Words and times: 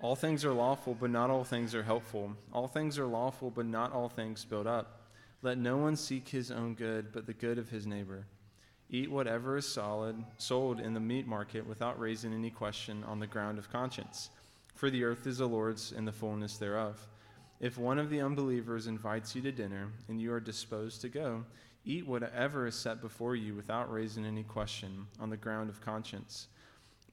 All 0.00 0.14
things 0.14 0.44
are 0.44 0.52
lawful, 0.52 0.94
but 0.94 1.10
not 1.10 1.30
all 1.30 1.44
things 1.44 1.74
are 1.74 1.82
helpful. 1.82 2.32
All 2.52 2.68
things 2.68 2.98
are 2.98 3.06
lawful, 3.06 3.50
but 3.50 3.66
not 3.66 3.92
all 3.92 4.08
things 4.08 4.44
build 4.44 4.66
up. 4.66 5.00
Let 5.42 5.58
no 5.58 5.78
one 5.78 5.96
seek 5.96 6.28
his 6.28 6.50
own 6.50 6.74
good, 6.74 7.12
but 7.12 7.26
the 7.26 7.32
good 7.32 7.58
of 7.58 7.70
his 7.70 7.86
neighbor. 7.86 8.26
Eat 8.90 9.10
whatever 9.10 9.56
is 9.56 9.66
solid, 9.66 10.22
sold 10.38 10.80
in 10.80 10.94
the 10.94 11.00
meat 11.00 11.26
market 11.26 11.66
without 11.66 11.98
raising 11.98 12.32
any 12.32 12.50
question 12.50 13.02
on 13.04 13.18
the 13.18 13.26
ground 13.26 13.58
of 13.58 13.70
conscience. 13.70 14.30
For 14.74 14.90
the 14.90 15.04
earth 15.04 15.26
is 15.26 15.38
the 15.38 15.48
Lord's 15.48 15.92
and 15.92 16.06
the 16.06 16.12
fullness 16.12 16.58
thereof. 16.58 17.00
If 17.58 17.78
one 17.78 17.98
of 17.98 18.10
the 18.10 18.20
unbelievers 18.20 18.86
invites 18.86 19.34
you 19.34 19.42
to 19.42 19.52
dinner 19.52 19.88
and 20.08 20.20
you 20.20 20.30
are 20.32 20.40
disposed 20.40 21.00
to 21.00 21.08
go, 21.08 21.44
eat 21.86 22.06
whatever 22.06 22.66
is 22.66 22.74
set 22.74 23.00
before 23.00 23.34
you 23.34 23.54
without 23.54 23.90
raising 23.90 24.26
any 24.26 24.42
question 24.42 25.06
on 25.18 25.30
the 25.30 25.36
ground 25.36 25.70
of 25.70 25.80
conscience. 25.80 26.48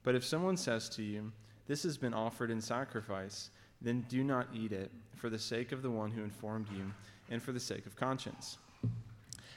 But 0.02 0.14
if 0.14 0.24
someone 0.24 0.58
says 0.58 0.88
to 0.90 1.02
you, 1.02 1.32
This 1.66 1.82
has 1.84 1.96
been 1.96 2.14
offered 2.14 2.50
in 2.50 2.60
sacrifice, 2.60 3.50
then 3.80 4.04
do 4.08 4.22
not 4.22 4.48
eat 4.54 4.72
it, 4.72 4.90
for 5.16 5.30
the 5.30 5.38
sake 5.38 5.72
of 5.72 5.82
the 5.82 5.90
one 5.90 6.10
who 6.10 6.22
informed 6.22 6.68
you, 6.70 6.90
and 7.30 7.42
for 7.42 7.52
the 7.52 7.60
sake 7.60 7.86
of 7.86 7.96
conscience. 7.96 8.58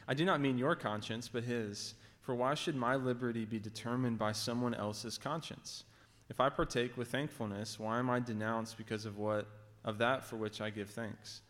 I 0.07 0.13
do 0.13 0.23
not 0.23 0.39
mean 0.39 0.57
your 0.57 0.75
conscience, 0.75 1.27
but 1.27 1.43
his. 1.43 1.95
For 2.21 2.33
why 2.35 2.53
should 2.55 2.75
my 2.75 2.95
liberty 2.95 3.45
be 3.45 3.59
determined 3.59 4.17
by 4.17 4.31
someone 4.31 4.73
else's 4.73 5.17
conscience? 5.17 5.83
If 6.29 6.39
I 6.39 6.49
partake 6.49 6.97
with 6.97 7.09
thankfulness, 7.09 7.79
why 7.79 7.99
am 7.99 8.09
I 8.09 8.19
denounced 8.19 8.77
because 8.77 9.05
of 9.05 9.17
what 9.17 9.47
of 9.85 9.97
that 9.99 10.25
for 10.25 10.35
which 10.35 10.59
I 10.59 10.69
give 10.69 10.89
thanks? 10.89 11.41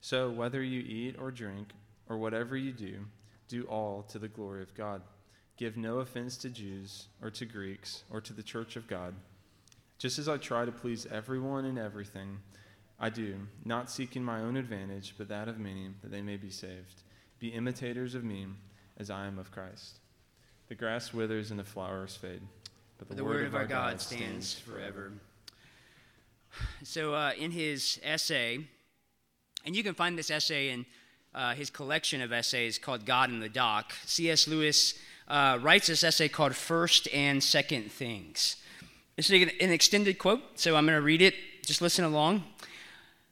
So 0.00 0.30
whether 0.30 0.62
you 0.62 0.80
eat 0.80 1.16
or 1.18 1.30
drink 1.30 1.68
or 2.08 2.18
whatever 2.18 2.56
you 2.56 2.72
do, 2.72 3.06
do 3.48 3.62
all 3.64 4.02
to 4.08 4.18
the 4.18 4.28
glory 4.28 4.62
of 4.62 4.74
God. 4.74 5.02
Give 5.56 5.76
no 5.76 5.98
offense 5.98 6.36
to 6.38 6.50
Jews 6.50 7.06
or 7.22 7.30
to 7.30 7.46
Greeks 7.46 8.02
or 8.10 8.20
to 8.20 8.32
the 8.32 8.42
church 8.42 8.76
of 8.76 8.88
God. 8.88 9.14
Just 9.98 10.18
as 10.18 10.28
I 10.28 10.36
try 10.36 10.64
to 10.64 10.72
please 10.72 11.06
everyone 11.06 11.64
in 11.64 11.78
everything, 11.78 12.38
I 12.98 13.10
do, 13.10 13.36
not 13.64 13.90
seeking 13.90 14.22
my 14.22 14.40
own 14.40 14.56
advantage, 14.56 15.14
but 15.16 15.28
that 15.28 15.48
of 15.48 15.58
many, 15.58 15.88
that 16.02 16.10
they 16.10 16.22
may 16.22 16.36
be 16.36 16.50
saved. 16.50 17.02
Be 17.38 17.48
imitators 17.48 18.14
of 18.14 18.24
me, 18.24 18.46
as 18.96 19.10
I 19.10 19.26
am 19.26 19.38
of 19.38 19.50
Christ. 19.50 19.98
The 20.68 20.74
grass 20.74 21.12
withers 21.12 21.50
and 21.50 21.58
the 21.58 21.64
flowers 21.64 22.16
fade, 22.16 22.40
but 22.98 23.08
the, 23.08 23.16
the 23.16 23.24
word, 23.24 23.36
word, 23.36 23.46
of 23.46 23.54
our 23.54 23.66
God, 23.66 23.92
God 23.92 24.00
stands 24.00 24.54
forever. 24.54 25.12
So, 26.84 27.14
uh, 27.14 27.32
in 27.36 27.50
his 27.50 27.98
essay, 28.04 28.60
and 29.64 29.74
you 29.74 29.82
can 29.82 29.92
find 29.94 30.16
this 30.16 30.30
essay 30.30 30.70
in 30.70 30.86
uh, 31.34 31.54
his 31.54 31.68
collection 31.68 32.22
of 32.22 32.32
essays 32.32 32.78
called 32.78 33.04
God 33.04 33.30
in 33.30 33.40
the 33.40 33.48
Dock, 33.48 33.92
C.S. 34.06 34.46
Lewis 34.46 34.94
uh, 35.26 35.58
writes 35.60 35.88
this 35.88 36.04
essay 36.04 36.28
called 36.28 36.54
First 36.54 37.08
and 37.12 37.42
Second 37.42 37.90
Things. 37.90 38.56
This 39.16 39.30
is 39.30 39.50
an 39.60 39.70
extended 39.70 40.18
quote, 40.18 40.42
so 40.58 40.76
I'm 40.76 40.86
going 40.86 40.96
to 40.96 41.02
read 41.02 41.22
it. 41.22 41.34
Just 41.64 41.80
listen 41.80 42.04
along. 42.04 42.44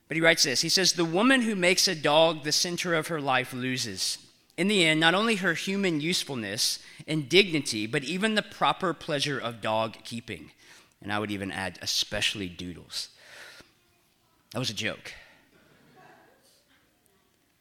But 0.08 0.16
he 0.16 0.20
writes 0.20 0.44
this 0.44 0.60
He 0.60 0.68
says, 0.68 0.92
The 0.92 1.04
woman 1.04 1.42
who 1.42 1.56
makes 1.56 1.88
a 1.88 1.94
dog 1.94 2.44
the 2.44 2.52
center 2.52 2.94
of 2.94 3.08
her 3.08 3.20
life 3.20 3.52
loses. 3.52 4.18
In 4.58 4.68
the 4.68 4.84
end, 4.84 5.00
not 5.00 5.14
only 5.14 5.36
her 5.36 5.54
human 5.54 6.00
usefulness 6.00 6.78
and 7.08 7.28
dignity, 7.28 7.86
but 7.86 8.04
even 8.04 8.34
the 8.34 8.42
proper 8.42 8.92
pleasure 8.92 9.38
of 9.38 9.62
dog 9.62 9.96
keeping. 10.04 10.50
And 11.00 11.12
I 11.12 11.18
would 11.18 11.30
even 11.30 11.50
add, 11.50 11.78
especially 11.80 12.48
doodles. 12.48 13.08
That 14.52 14.58
was 14.58 14.70
a 14.70 14.74
joke. 14.74 15.14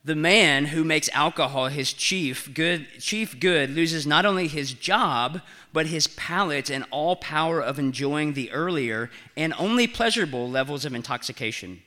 The 0.04 0.16
man 0.16 0.66
who 0.66 0.84
makes 0.84 1.10
alcohol 1.10 1.68
his 1.68 1.94
chief 1.94 2.52
good, 2.56 2.88
chief 3.00 3.40
good 3.40 3.70
loses 3.70 4.08
not 4.08 4.26
only 4.26 4.48
his 4.48 4.74
job, 4.74 5.42
but 5.74 5.86
his 5.86 6.08
palate 6.08 6.72
and 6.72 6.86
all 6.90 7.16
power 7.16 7.62
of 7.62 7.78
enjoying 7.78 8.34
the 8.34 8.52
earlier 8.52 9.12
and 9.38 9.54
only 9.60 9.86
pleasurable 9.86 10.50
levels 10.50 10.86
of 10.86 10.96
intoxication. 10.96 11.84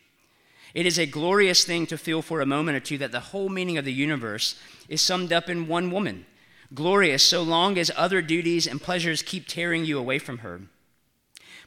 It 0.75 0.87
is 0.87 0.97
a 0.97 1.07
glorious 1.07 1.65
thing 1.65 1.87
to 1.89 1.99
feel 1.99 2.23
for 2.23 2.41
a 2.41 2.47
moment 2.47 2.77
or 2.77 2.81
two 2.81 2.99
that 2.99 3.11
the 3.11 3.19
whole 3.19 3.49
meaning 3.49 3.79
of 3.79 3.85
the 3.85 3.93
universe 3.93 4.61
is 4.89 5.03
summed 5.03 5.33
up 5.33 5.49
in 5.49 5.67
one 5.67 5.91
woman. 5.91 6.25
Glorious 6.73 7.23
so 7.25 7.43
long 7.43 7.77
as 7.79 7.91
other 7.97 8.23
duties 8.23 8.67
and 8.67 8.81
pleasures 8.81 9.23
keep 9.23 9.49
tearing 9.49 9.85
you 9.85 9.99
away 9.99 10.21
from 10.21 10.39
her. 10.39 10.63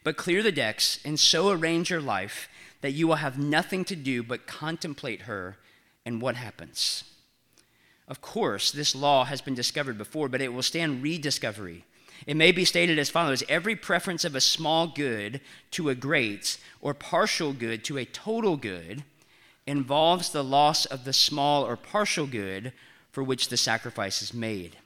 But 0.01 0.15
clear 0.15 0.41
the 0.41 0.51
decks 0.53 0.99
and 1.03 1.19
so 1.19 1.49
arrange 1.49 1.89
your 1.89 2.01
life 2.01 2.47
that 2.79 2.91
you 2.91 3.05
will 3.05 3.15
have 3.15 3.37
nothing 3.37 3.83
to 3.85 3.97
do 3.97 4.23
but 4.23 4.47
contemplate 4.47 5.23
her 5.23 5.57
and 6.07 6.21
what 6.21 6.37
happens? 6.37 7.03
Of 8.07 8.21
course, 8.21 8.71
this 8.71 8.95
law 8.95 9.25
has 9.25 9.41
been 9.41 9.55
discovered 9.55 9.97
before, 9.97 10.29
but 10.29 10.39
it 10.39 10.53
will 10.53 10.63
stand 10.63 11.03
rediscovery. 11.03 11.83
It 12.25 12.37
may 12.37 12.53
be 12.53 12.63
stated 12.63 12.97
as 12.97 13.09
follows 13.09 13.43
Every 13.49 13.75
preference 13.75 14.23
of 14.23 14.33
a 14.33 14.39
small 14.39 14.87
good 14.87 15.41
to 15.71 15.89
a 15.89 15.95
great, 15.95 16.59
or 16.79 16.93
partial 16.93 17.51
good 17.51 17.83
to 17.83 17.97
a 17.97 18.05
total 18.05 18.55
good, 18.55 19.03
involves 19.67 20.29
the 20.29 20.45
loss 20.45 20.85
of 20.85 21.03
the 21.03 21.11
small 21.11 21.65
or 21.65 21.75
partial 21.75 22.25
good 22.25 22.71
for 23.11 23.21
which 23.21 23.49
the 23.49 23.57
sacrifice 23.57 24.21
is 24.21 24.33
made. 24.33 24.77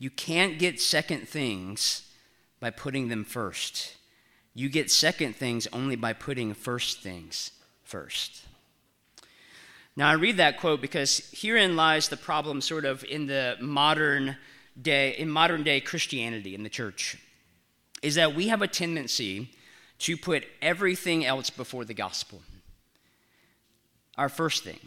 You 0.00 0.10
can't 0.10 0.58
get 0.58 0.80
second 0.80 1.28
things 1.28 2.10
by 2.58 2.70
putting 2.70 3.06
them 3.06 3.22
first. 3.22 3.94
You 4.52 4.68
get 4.68 4.90
second 4.90 5.36
things 5.36 5.68
only 5.72 5.94
by 5.94 6.12
putting 6.12 6.54
first 6.54 7.02
things 7.02 7.52
first. 7.84 8.46
Now, 9.96 10.10
I 10.10 10.12
read 10.12 10.36
that 10.36 10.58
quote 10.58 10.82
because 10.82 11.30
herein 11.32 11.74
lies 11.74 12.08
the 12.08 12.18
problem, 12.18 12.60
sort 12.60 12.84
of, 12.84 13.02
in 13.04 13.26
the 13.26 13.56
modern 13.60 14.36
day, 14.80 15.16
in 15.16 15.30
modern 15.30 15.62
day 15.62 15.80
Christianity 15.80 16.54
in 16.54 16.62
the 16.62 16.68
church, 16.68 17.16
is 18.02 18.16
that 18.16 18.34
we 18.34 18.48
have 18.48 18.60
a 18.60 18.68
tendency 18.68 19.50
to 20.00 20.18
put 20.18 20.44
everything 20.60 21.24
else 21.24 21.48
before 21.48 21.86
the 21.86 21.94
gospel. 21.94 22.42
Our 24.18 24.28
first 24.28 24.64
thing, 24.64 24.78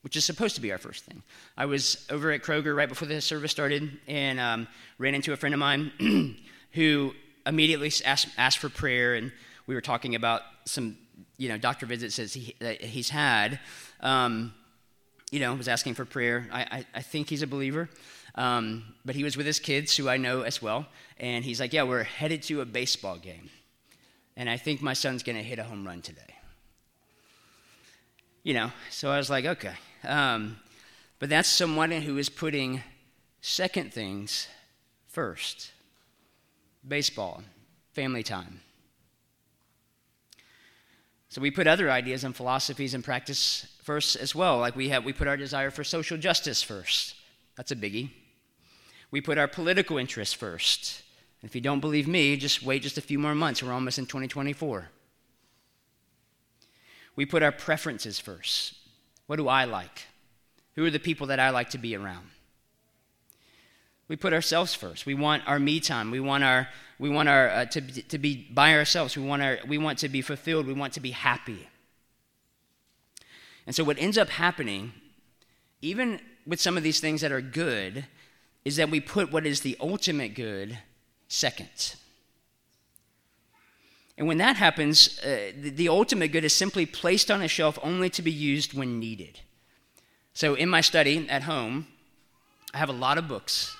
which 0.00 0.16
is 0.16 0.24
supposed 0.24 0.54
to 0.54 0.62
be 0.62 0.72
our 0.72 0.78
first 0.78 1.04
thing. 1.04 1.22
I 1.58 1.66
was 1.66 2.06
over 2.08 2.32
at 2.32 2.42
Kroger 2.42 2.74
right 2.74 2.88
before 2.88 3.06
the 3.06 3.20
service 3.20 3.50
started 3.50 3.98
and 4.08 4.40
um, 4.40 4.66
ran 4.96 5.14
into 5.14 5.34
a 5.34 5.36
friend 5.36 5.54
of 5.54 5.58
mine 5.58 6.36
who 6.72 7.12
immediately 7.46 7.92
asked, 8.06 8.28
asked 8.38 8.58
for 8.58 8.70
prayer, 8.70 9.14
and 9.14 9.30
we 9.66 9.74
were 9.74 9.82
talking 9.82 10.14
about 10.14 10.40
some, 10.64 10.96
you 11.36 11.50
know, 11.50 11.58
doctor 11.58 11.84
visits 11.84 12.32
he, 12.32 12.54
that 12.60 12.80
he's 12.80 13.10
had 13.10 13.60
um, 14.04 14.54
you 15.32 15.40
know, 15.40 15.54
was 15.54 15.66
asking 15.66 15.94
for 15.94 16.04
prayer. 16.04 16.46
I, 16.52 16.60
I, 16.60 16.86
I 16.94 17.02
think 17.02 17.28
he's 17.28 17.42
a 17.42 17.46
believer. 17.46 17.88
Um, 18.36 18.94
but 19.04 19.14
he 19.14 19.24
was 19.24 19.36
with 19.36 19.46
his 19.46 19.58
kids, 19.58 19.96
who 19.96 20.08
I 20.08 20.16
know 20.16 20.42
as 20.42 20.60
well. 20.60 20.86
And 21.18 21.44
he's 21.44 21.60
like, 21.60 21.72
Yeah, 21.72 21.84
we're 21.84 22.02
headed 22.04 22.42
to 22.44 22.60
a 22.60 22.64
baseball 22.64 23.16
game. 23.16 23.50
And 24.36 24.50
I 24.50 24.56
think 24.56 24.82
my 24.82 24.92
son's 24.92 25.22
going 25.22 25.36
to 25.36 25.42
hit 25.42 25.58
a 25.58 25.64
home 25.64 25.86
run 25.86 26.02
today. 26.02 26.22
You 28.42 28.54
know, 28.54 28.72
so 28.90 29.10
I 29.10 29.16
was 29.16 29.30
like, 29.30 29.44
Okay. 29.44 29.74
Um, 30.06 30.58
but 31.18 31.30
that's 31.30 31.48
someone 31.48 31.90
who 31.90 32.18
is 32.18 32.28
putting 32.28 32.82
second 33.40 33.92
things 33.92 34.48
first 35.08 35.70
baseball, 36.86 37.42
family 37.92 38.22
time. 38.22 38.60
So 41.34 41.40
we 41.40 41.50
put 41.50 41.66
other 41.66 41.90
ideas 41.90 42.22
and 42.22 42.36
philosophies 42.36 42.94
and 42.94 43.02
practice 43.02 43.66
first 43.82 44.14
as 44.14 44.36
well. 44.36 44.58
Like 44.58 44.76
we 44.76 44.90
have 44.90 45.04
we 45.04 45.12
put 45.12 45.26
our 45.26 45.36
desire 45.36 45.72
for 45.72 45.82
social 45.82 46.16
justice 46.16 46.62
first. 46.62 47.16
That's 47.56 47.72
a 47.72 47.74
biggie. 47.74 48.10
We 49.10 49.20
put 49.20 49.36
our 49.36 49.48
political 49.48 49.98
interests 49.98 50.32
first. 50.32 51.02
And 51.42 51.48
if 51.48 51.56
you 51.56 51.60
don't 51.60 51.80
believe 51.80 52.06
me, 52.06 52.36
just 52.36 52.62
wait 52.62 52.82
just 52.82 52.98
a 52.98 53.00
few 53.00 53.18
more 53.18 53.34
months. 53.34 53.64
We're 53.64 53.72
almost 53.72 53.98
in 53.98 54.06
2024. 54.06 54.90
We 57.16 57.26
put 57.26 57.42
our 57.42 57.50
preferences 57.50 58.20
first. 58.20 58.74
What 59.26 59.34
do 59.34 59.48
I 59.48 59.64
like? 59.64 60.06
Who 60.76 60.84
are 60.84 60.90
the 60.90 61.00
people 61.00 61.26
that 61.26 61.40
I 61.40 61.50
like 61.50 61.70
to 61.70 61.78
be 61.78 61.96
around? 61.96 62.28
We 64.14 64.16
put 64.16 64.32
ourselves 64.32 64.74
first. 64.74 65.06
We 65.06 65.14
want 65.14 65.42
our 65.44 65.58
me 65.58 65.80
time. 65.80 66.12
We 66.12 66.20
want 66.20 66.44
our 66.44 66.68
we 67.00 67.10
want 67.10 67.28
our 67.28 67.48
uh, 67.48 67.64
to, 67.64 67.80
to 67.80 68.16
be 68.16 68.46
by 68.48 68.74
ourselves. 68.74 69.16
We 69.16 69.24
want 69.24 69.42
our 69.42 69.58
we 69.66 69.76
want 69.76 69.98
to 69.98 70.08
be 70.08 70.22
fulfilled. 70.22 70.68
We 70.68 70.72
want 70.72 70.92
to 70.92 71.00
be 71.00 71.10
happy. 71.10 71.66
And 73.66 73.74
so 73.74 73.82
what 73.82 73.98
ends 73.98 74.16
up 74.16 74.28
happening, 74.28 74.92
even 75.82 76.20
with 76.46 76.60
some 76.60 76.76
of 76.76 76.84
these 76.84 77.00
things 77.00 77.22
that 77.22 77.32
are 77.32 77.40
good, 77.40 78.04
is 78.64 78.76
that 78.76 78.88
we 78.88 79.00
put 79.00 79.32
what 79.32 79.46
is 79.46 79.62
the 79.62 79.76
ultimate 79.80 80.34
good 80.34 80.78
second. 81.26 81.96
And 84.16 84.28
when 84.28 84.38
that 84.38 84.54
happens, 84.54 85.18
uh, 85.24 85.50
the, 85.60 85.70
the 85.70 85.88
ultimate 85.88 86.28
good 86.28 86.44
is 86.44 86.52
simply 86.52 86.86
placed 86.86 87.32
on 87.32 87.42
a 87.42 87.48
shelf 87.48 87.80
only 87.82 88.10
to 88.10 88.22
be 88.22 88.30
used 88.30 88.74
when 88.74 89.00
needed. 89.00 89.40
So 90.34 90.54
in 90.54 90.68
my 90.68 90.82
study 90.82 91.28
at 91.28 91.42
home, 91.42 91.88
I 92.72 92.78
have 92.78 92.88
a 92.88 92.92
lot 92.92 93.18
of 93.18 93.26
books. 93.26 93.76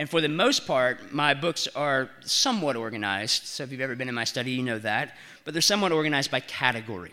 And 0.00 0.08
for 0.08 0.22
the 0.22 0.30
most 0.30 0.66
part, 0.66 1.12
my 1.12 1.34
books 1.34 1.68
are 1.76 2.08
somewhat 2.22 2.74
organized. 2.74 3.44
So 3.44 3.64
if 3.64 3.70
you've 3.70 3.82
ever 3.82 3.94
been 3.94 4.08
in 4.08 4.14
my 4.14 4.24
study, 4.24 4.52
you 4.52 4.62
know 4.62 4.78
that. 4.78 5.14
But 5.44 5.52
they're 5.52 5.60
somewhat 5.60 5.92
organized 5.92 6.30
by 6.30 6.40
category. 6.40 7.12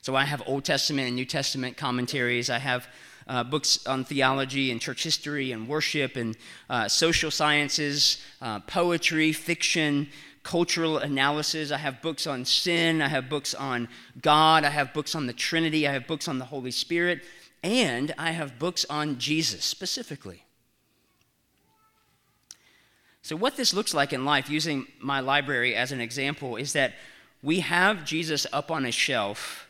So 0.00 0.16
I 0.16 0.24
have 0.24 0.42
Old 0.48 0.64
Testament 0.64 1.06
and 1.06 1.14
New 1.14 1.24
Testament 1.24 1.76
commentaries. 1.76 2.50
I 2.50 2.58
have 2.58 2.88
uh, 3.28 3.44
books 3.44 3.86
on 3.86 4.02
theology 4.02 4.72
and 4.72 4.80
church 4.80 5.04
history 5.04 5.52
and 5.52 5.68
worship 5.68 6.16
and 6.16 6.36
uh, 6.68 6.88
social 6.88 7.30
sciences, 7.30 8.20
uh, 8.40 8.58
poetry, 8.58 9.32
fiction, 9.32 10.08
cultural 10.42 10.98
analysis. 10.98 11.70
I 11.70 11.78
have 11.78 12.02
books 12.02 12.26
on 12.26 12.44
sin. 12.44 13.00
I 13.00 13.06
have 13.06 13.28
books 13.28 13.54
on 13.54 13.86
God. 14.20 14.64
I 14.64 14.70
have 14.70 14.92
books 14.92 15.14
on 15.14 15.28
the 15.28 15.32
Trinity. 15.32 15.86
I 15.86 15.92
have 15.92 16.08
books 16.08 16.26
on 16.26 16.40
the 16.40 16.46
Holy 16.46 16.72
Spirit. 16.72 17.22
And 17.62 18.12
I 18.18 18.32
have 18.32 18.58
books 18.58 18.84
on 18.90 19.20
Jesus 19.20 19.64
specifically. 19.64 20.41
So, 23.22 23.36
what 23.36 23.56
this 23.56 23.72
looks 23.72 23.94
like 23.94 24.12
in 24.12 24.24
life, 24.24 24.50
using 24.50 24.86
my 25.00 25.20
library 25.20 25.76
as 25.76 25.92
an 25.92 26.00
example, 26.00 26.56
is 26.56 26.72
that 26.72 26.94
we 27.40 27.60
have 27.60 28.04
Jesus 28.04 28.46
up 28.52 28.70
on 28.70 28.84
a 28.84 28.90
shelf 28.90 29.68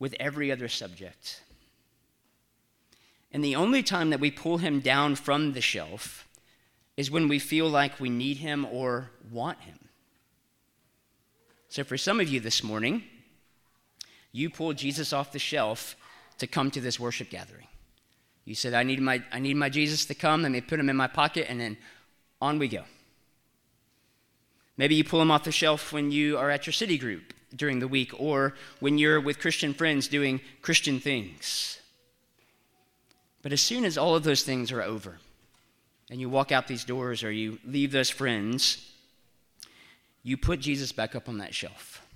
with 0.00 0.14
every 0.18 0.50
other 0.50 0.68
subject. 0.68 1.42
And 3.32 3.44
the 3.44 3.54
only 3.54 3.84
time 3.84 4.10
that 4.10 4.18
we 4.18 4.32
pull 4.32 4.58
him 4.58 4.80
down 4.80 5.14
from 5.14 5.52
the 5.52 5.60
shelf 5.60 6.26
is 6.96 7.12
when 7.12 7.28
we 7.28 7.38
feel 7.38 7.68
like 7.68 8.00
we 8.00 8.10
need 8.10 8.38
him 8.38 8.66
or 8.66 9.10
want 9.30 9.60
him. 9.60 9.78
So, 11.68 11.84
for 11.84 11.96
some 11.96 12.18
of 12.18 12.28
you 12.28 12.40
this 12.40 12.64
morning, 12.64 13.04
you 14.32 14.50
pulled 14.50 14.76
Jesus 14.76 15.12
off 15.12 15.30
the 15.30 15.38
shelf 15.38 15.94
to 16.38 16.48
come 16.48 16.72
to 16.72 16.80
this 16.80 16.98
worship 16.98 17.30
gathering. 17.30 17.68
You 18.44 18.56
said, 18.56 18.74
I 18.74 18.82
need 18.82 19.00
my, 19.00 19.22
I 19.30 19.38
need 19.38 19.54
my 19.54 19.68
Jesus 19.68 20.06
to 20.06 20.14
come. 20.14 20.42
Let 20.42 20.50
me 20.50 20.60
put 20.60 20.80
him 20.80 20.90
in 20.90 20.96
my 20.96 21.06
pocket, 21.06 21.46
and 21.48 21.60
then 21.60 21.76
on 22.40 22.58
we 22.58 22.68
go. 22.68 22.84
Maybe 24.76 24.94
you 24.94 25.04
pull 25.04 25.20
him 25.20 25.30
off 25.30 25.44
the 25.44 25.52
shelf 25.52 25.92
when 25.92 26.10
you 26.10 26.38
are 26.38 26.50
at 26.50 26.66
your 26.66 26.72
city 26.72 26.96
group 26.96 27.34
during 27.54 27.80
the 27.80 27.88
week 27.88 28.12
or 28.18 28.54
when 28.78 28.96
you're 28.96 29.20
with 29.20 29.38
Christian 29.38 29.74
friends 29.74 30.08
doing 30.08 30.40
Christian 30.62 31.00
things. 31.00 31.80
But 33.42 33.52
as 33.52 33.60
soon 33.60 33.84
as 33.84 33.98
all 33.98 34.14
of 34.14 34.24
those 34.24 34.42
things 34.42 34.72
are 34.72 34.82
over, 34.82 35.18
and 36.10 36.20
you 36.20 36.28
walk 36.28 36.50
out 36.50 36.66
these 36.66 36.84
doors 36.84 37.22
or 37.22 37.30
you 37.30 37.58
leave 37.64 37.92
those 37.92 38.10
friends, 38.10 38.90
you 40.22 40.36
put 40.36 40.60
Jesus 40.60 40.92
back 40.92 41.14
up 41.14 41.28
on 41.28 41.38
that 41.38 41.54
shelf, 41.54 42.06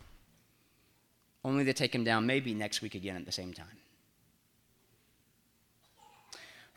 only 1.45 1.65
to 1.65 1.73
take 1.73 1.95
him 1.95 2.05
down 2.05 2.27
maybe 2.27 2.55
next 2.55 2.83
week 2.83 2.95
again 2.95 3.17
at 3.17 3.27
the 3.27 3.33
same 3.33 3.53
time. 3.53 3.67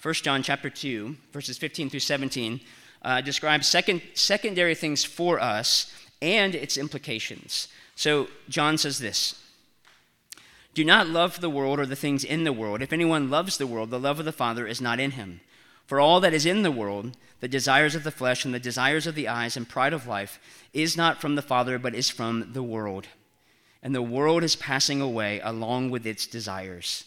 1 0.01 0.13
John 0.15 0.43
chapter 0.43 0.69
2, 0.69 1.15
verses 1.33 1.57
15 1.57 1.89
through 1.89 1.99
17, 1.99 2.61
uh, 3.01 3.21
describes 3.21 3.67
second, 3.67 4.01
secondary 4.13 4.75
things 4.75 5.03
for 5.03 5.39
us 5.39 5.91
and 6.21 6.55
its 6.55 6.77
implications. 6.77 7.67
So 7.95 8.27
John 8.49 8.77
says 8.77 8.99
this 8.99 9.41
Do 10.73 10.83
not 10.83 11.07
love 11.07 11.41
the 11.41 11.49
world 11.49 11.79
or 11.79 11.85
the 11.85 11.95
things 11.95 12.23
in 12.23 12.43
the 12.43 12.53
world. 12.53 12.81
If 12.81 12.93
anyone 12.93 13.29
loves 13.29 13.57
the 13.57 13.67
world, 13.67 13.89
the 13.89 13.99
love 13.99 14.19
of 14.19 14.25
the 14.25 14.31
Father 14.31 14.67
is 14.67 14.81
not 14.81 14.99
in 14.99 15.11
him. 15.11 15.41
For 15.85 15.99
all 15.99 16.19
that 16.19 16.33
is 16.33 16.45
in 16.45 16.63
the 16.63 16.71
world, 16.71 17.15
the 17.39 17.47
desires 17.47 17.95
of 17.95 18.03
the 18.03 18.11
flesh 18.11 18.43
and 18.43 18.53
the 18.53 18.59
desires 18.59 19.07
of 19.07 19.15
the 19.15 19.27
eyes 19.27 19.55
and 19.55 19.69
pride 19.69 19.93
of 19.93 20.07
life, 20.07 20.39
is 20.73 20.97
not 20.97 21.21
from 21.21 21.35
the 21.35 21.41
Father, 21.41 21.79
but 21.79 21.95
is 21.95 22.09
from 22.09 22.51
the 22.53 22.63
world. 22.63 23.07
And 23.81 23.95
the 23.95 24.01
world 24.01 24.43
is 24.43 24.55
passing 24.55 25.01
away 25.01 25.39
along 25.39 25.91
with 25.91 26.05
its 26.05 26.27
desires. 26.27 27.05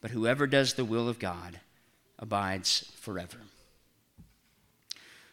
But 0.00 0.10
whoever 0.10 0.46
does 0.46 0.74
the 0.74 0.84
will 0.84 1.08
of 1.08 1.18
God 1.18 1.60
abides 2.18 2.92
forever. 3.00 3.38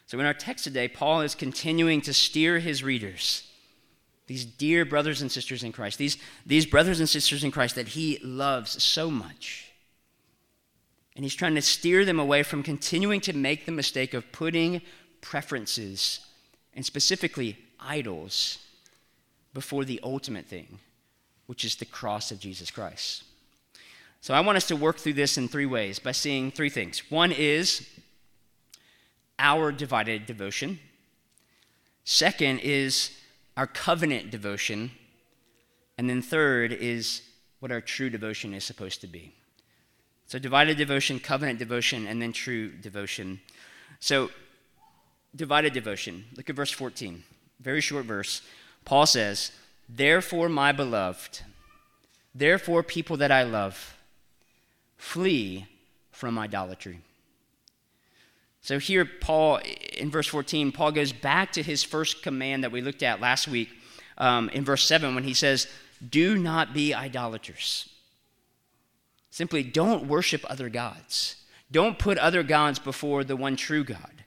So, 0.08 0.18
in 0.18 0.26
our 0.26 0.34
text 0.34 0.64
today, 0.64 0.88
Paul 0.88 1.20
is 1.20 1.36
continuing 1.36 2.00
to 2.00 2.12
steer 2.12 2.58
his 2.58 2.82
readers, 2.82 3.48
these 4.26 4.44
dear 4.44 4.84
brothers 4.84 5.22
and 5.22 5.30
sisters 5.30 5.62
in 5.62 5.70
Christ, 5.70 5.98
these, 5.98 6.18
these 6.44 6.66
brothers 6.66 6.98
and 6.98 7.08
sisters 7.08 7.44
in 7.44 7.52
Christ 7.52 7.76
that 7.76 7.88
he 7.88 8.18
loves 8.22 8.82
so 8.82 9.08
much 9.10 9.68
and 11.18 11.24
he's 11.24 11.34
trying 11.34 11.56
to 11.56 11.62
steer 11.62 12.04
them 12.04 12.20
away 12.20 12.44
from 12.44 12.62
continuing 12.62 13.20
to 13.20 13.32
make 13.32 13.66
the 13.66 13.72
mistake 13.72 14.14
of 14.14 14.30
putting 14.30 14.80
preferences, 15.20 16.20
and 16.74 16.86
specifically 16.86 17.58
idols, 17.80 18.58
before 19.52 19.84
the 19.84 19.98
ultimate 20.04 20.46
thing, 20.46 20.78
which 21.46 21.64
is 21.64 21.74
the 21.74 21.84
cross 21.84 22.30
of 22.30 22.38
Jesus 22.38 22.70
Christ. 22.70 23.24
So 24.20 24.32
I 24.32 24.38
want 24.38 24.58
us 24.58 24.68
to 24.68 24.76
work 24.76 24.98
through 24.98 25.14
this 25.14 25.36
in 25.36 25.48
three 25.48 25.66
ways 25.66 25.98
by 25.98 26.12
seeing 26.12 26.52
three 26.52 26.70
things. 26.70 27.10
One 27.10 27.32
is 27.32 27.84
our 29.38 29.72
divided 29.72 30.26
devotion, 30.26 30.80
second 32.04 32.60
is 32.60 33.12
our 33.56 33.66
covenant 33.66 34.30
devotion, 34.30 34.90
and 35.96 36.08
then 36.08 36.22
third 36.22 36.72
is 36.72 37.22
what 37.60 37.72
our 37.72 37.80
true 37.80 38.10
devotion 38.10 38.54
is 38.54 38.64
supposed 38.64 39.00
to 39.00 39.06
be. 39.06 39.34
So, 40.26 40.38
divided 40.38 40.76
devotion, 40.76 41.18
covenant 41.18 41.58
devotion, 41.58 42.06
and 42.06 42.20
then 42.20 42.32
true 42.32 42.70
devotion. 42.70 43.40
So, 43.98 44.30
divided 45.34 45.72
devotion. 45.72 46.26
Look 46.36 46.50
at 46.50 46.56
verse 46.56 46.70
14. 46.70 47.24
Very 47.60 47.80
short 47.80 48.04
verse. 48.04 48.42
Paul 48.84 49.06
says, 49.06 49.52
Therefore, 49.88 50.48
my 50.48 50.72
beloved, 50.72 51.40
therefore, 52.34 52.82
people 52.82 53.16
that 53.16 53.32
I 53.32 53.42
love, 53.42 53.96
flee 54.96 55.66
from 56.12 56.38
idolatry. 56.38 57.00
So, 58.60 58.78
here, 58.78 59.04
Paul, 59.04 59.60
in 59.96 60.10
verse 60.10 60.26
14, 60.26 60.72
Paul 60.72 60.92
goes 60.92 61.12
back 61.12 61.52
to 61.52 61.62
his 61.62 61.84
first 61.84 62.22
command 62.22 62.64
that 62.64 62.72
we 62.72 62.80
looked 62.80 63.02
at 63.02 63.20
last 63.20 63.48
week 63.48 63.68
um, 64.18 64.48
in 64.50 64.64
verse 64.64 64.84
7 64.84 65.14
when 65.14 65.24
he 65.24 65.34
says, 65.34 65.68
Do 66.06 66.36
not 66.36 66.74
be 66.74 66.92
idolaters. 66.92 67.88
Simply 69.30 69.62
don't 69.62 70.08
worship 70.08 70.44
other 70.50 70.68
gods. 70.68 71.36
Don't 71.70 71.98
put 71.98 72.18
other 72.18 72.42
gods 72.42 72.78
before 72.78 73.24
the 73.24 73.36
one 73.36 73.56
true 73.56 73.84
God. 73.84 74.24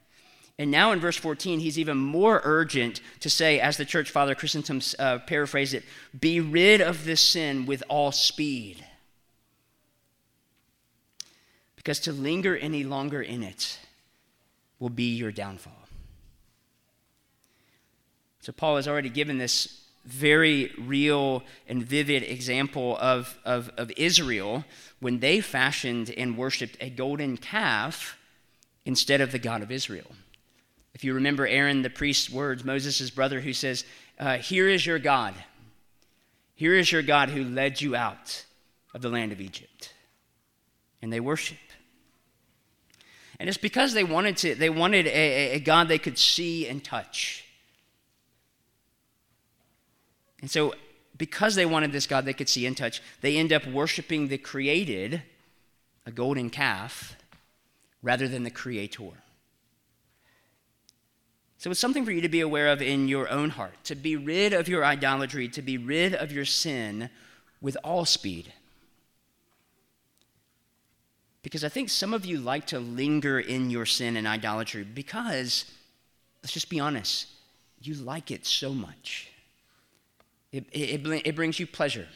And 0.57 0.69
now 0.69 0.91
in 0.91 0.99
verse 0.99 1.17
14, 1.17 1.59
he's 1.59 1.79
even 1.79 1.97
more 1.97 2.39
urgent 2.43 3.01
to 3.21 3.29
say, 3.29 3.59
as 3.59 3.77
the 3.77 3.85
church 3.85 4.11
father 4.11 4.35
Chrysostom 4.35 4.79
uh, 4.99 5.19
paraphrased 5.19 5.73
it, 5.73 5.83
be 6.17 6.39
rid 6.39 6.81
of 6.81 7.03
this 7.03 7.19
sin 7.19 7.65
with 7.65 7.83
all 7.89 8.11
speed. 8.11 8.85
Because 11.75 11.99
to 12.01 12.13
linger 12.13 12.55
any 12.55 12.83
longer 12.83 13.21
in 13.21 13.41
it 13.41 13.79
will 14.81 14.89
be 14.89 15.15
your 15.15 15.31
downfall. 15.31 15.87
So, 18.41 18.51
Paul 18.51 18.75
has 18.77 18.87
already 18.87 19.09
given 19.09 19.37
this 19.37 19.81
very 20.03 20.71
real 20.79 21.43
and 21.67 21.83
vivid 21.83 22.23
example 22.23 22.97
of, 22.99 23.37
of, 23.45 23.71
of 23.77 23.91
Israel 23.95 24.65
when 24.99 25.19
they 25.19 25.39
fashioned 25.39 26.09
and 26.09 26.35
worshiped 26.35 26.75
a 26.81 26.89
golden 26.89 27.37
calf 27.37 28.17
instead 28.83 29.21
of 29.21 29.31
the 29.31 29.37
God 29.37 29.61
of 29.61 29.71
Israel. 29.71 30.11
If 30.95 31.03
you 31.03 31.13
remember 31.13 31.45
Aaron 31.45 31.83
the 31.83 31.89
priest's 31.91 32.31
words, 32.31 32.65
Moses' 32.65 33.11
brother, 33.11 33.41
who 33.41 33.53
says, 33.53 33.85
uh, 34.19 34.39
Here 34.39 34.67
is 34.67 34.85
your 34.85 34.97
God. 34.99 35.35
Here 36.55 36.75
is 36.75 36.91
your 36.91 37.03
God 37.03 37.29
who 37.29 37.43
led 37.43 37.79
you 37.79 37.95
out 37.95 38.45
of 38.95 39.03
the 39.03 39.09
land 39.09 39.31
of 39.31 39.39
Egypt. 39.39 39.93
And 41.01 41.13
they 41.13 41.19
worship. 41.19 41.57
And 43.41 43.49
it's 43.49 43.57
because 43.57 43.93
they 43.93 44.03
wanted 44.03 44.37
to, 44.37 44.53
they 44.53 44.69
wanted 44.69 45.07
a, 45.07 45.53
a 45.53 45.59
God 45.59 45.87
they 45.87 45.97
could 45.97 46.19
see 46.19 46.67
and 46.67 46.83
touch. 46.83 47.43
And 50.41 50.51
so, 50.51 50.75
because 51.17 51.55
they 51.55 51.65
wanted 51.65 51.91
this 51.91 52.05
God 52.05 52.25
they 52.25 52.33
could 52.33 52.47
see 52.47 52.67
and 52.67 52.77
touch, 52.77 53.01
they 53.21 53.37
end 53.37 53.51
up 53.51 53.65
worshiping 53.65 54.27
the 54.27 54.37
created, 54.37 55.23
a 56.05 56.11
golden 56.11 56.51
calf, 56.51 57.15
rather 58.03 58.27
than 58.27 58.43
the 58.43 58.51
creator. 58.51 59.09
So 61.57 61.71
it's 61.71 61.79
something 61.79 62.05
for 62.05 62.11
you 62.11 62.21
to 62.21 62.29
be 62.29 62.41
aware 62.41 62.67
of 62.67 62.79
in 62.79 63.07
your 63.07 63.27
own 63.27 63.49
heart, 63.49 63.83
to 63.85 63.95
be 63.95 64.15
rid 64.15 64.53
of 64.53 64.67
your 64.67 64.85
idolatry, 64.85 65.47
to 65.49 65.63
be 65.63 65.79
rid 65.79 66.13
of 66.13 66.31
your 66.31 66.45
sin 66.45 67.09
with 67.59 67.75
all 67.83 68.05
speed. 68.05 68.53
Because 71.43 71.63
I 71.63 71.69
think 71.69 71.89
some 71.89 72.13
of 72.13 72.25
you 72.25 72.39
like 72.39 72.67
to 72.67 72.79
linger 72.79 73.39
in 73.39 73.69
your 73.69 73.85
sin 73.85 74.15
and 74.15 74.27
idolatry 74.27 74.83
because, 74.83 75.65
let's 76.43 76.53
just 76.53 76.69
be 76.69 76.79
honest, 76.79 77.27
you 77.81 77.95
like 77.95 78.29
it 78.29 78.45
so 78.45 78.73
much. 78.73 79.29
It, 80.51 80.65
it, 80.71 81.05
it, 81.25 81.35
brings 81.35 81.59
you 81.59 81.65
pleasure. 81.65 82.07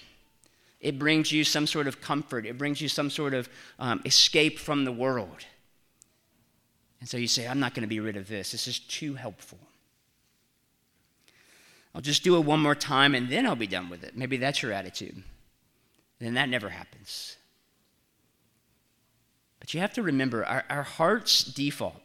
It 0.82 1.00
brings 1.00 1.32
you 1.32 1.44
some 1.44 1.66
sort 1.66 1.88
of 1.88 2.02
comfort. 2.02 2.46
It 2.46 2.58
brings 2.58 2.82
you 2.82 2.90
some 2.90 3.10
sort 3.10 3.34
of 3.34 3.50
um, 3.80 4.02
escape 4.06 4.60
from 4.60 4.86
the 4.86 4.92
world. 4.92 5.46
And 7.00 7.10
so 7.10 7.18
you 7.18 7.28
say, 7.28 7.48
I'm 7.48 7.60
not 7.60 7.74
going 7.74 7.82
to 7.82 7.88
be 7.88 8.00
rid 8.00 8.18
of 8.18 8.28
this. 8.28 8.52
This 8.52 8.68
is 8.68 8.80
too 8.80 9.16
helpful. 9.16 9.60
I'll 11.96 12.02
just 12.02 12.24
do 12.24 12.36
it 12.36 12.42
one 12.42 12.60
more 12.60 12.76
time 12.76 13.16
and 13.16 13.30
then 13.30 13.46
I'll 13.46 13.56
be 13.56 13.68
done 13.68 13.90
with 13.90 14.04
it. 14.04 14.18
Maybe 14.18 14.36
that's 14.38 14.62
your 14.62 14.74
attitude. 14.74 15.24
Then 16.20 16.34
that 16.34 16.50
never 16.50 16.70
happens. 16.70 17.38
But 19.66 19.74
you 19.74 19.80
have 19.80 19.94
to 19.94 20.04
remember 20.04 20.46
our, 20.46 20.64
our 20.70 20.84
heart's 20.84 21.44
default, 21.44 22.00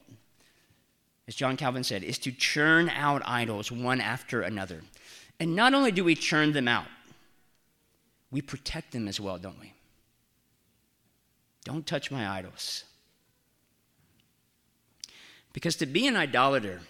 as 1.28 1.34
John 1.34 1.58
Calvin 1.58 1.84
said, 1.84 2.02
is 2.02 2.16
to 2.20 2.32
churn 2.32 2.88
out 2.88 3.20
idols 3.26 3.70
one 3.70 4.00
after 4.00 4.40
another. 4.40 4.80
And 5.38 5.54
not 5.54 5.74
only 5.74 5.92
do 5.92 6.02
we 6.02 6.14
churn 6.14 6.52
them 6.52 6.66
out, 6.66 6.86
we 8.30 8.40
protect 8.40 8.92
them 8.92 9.06
as 9.06 9.20
well, 9.20 9.36
don't 9.36 9.60
we? 9.60 9.74
Don't 11.62 11.86
touch 11.86 12.10
my 12.10 12.26
idols. 12.26 12.84
Because 15.52 15.76
to 15.76 15.84
be 15.84 16.06
an 16.06 16.16
idolater 16.16 16.80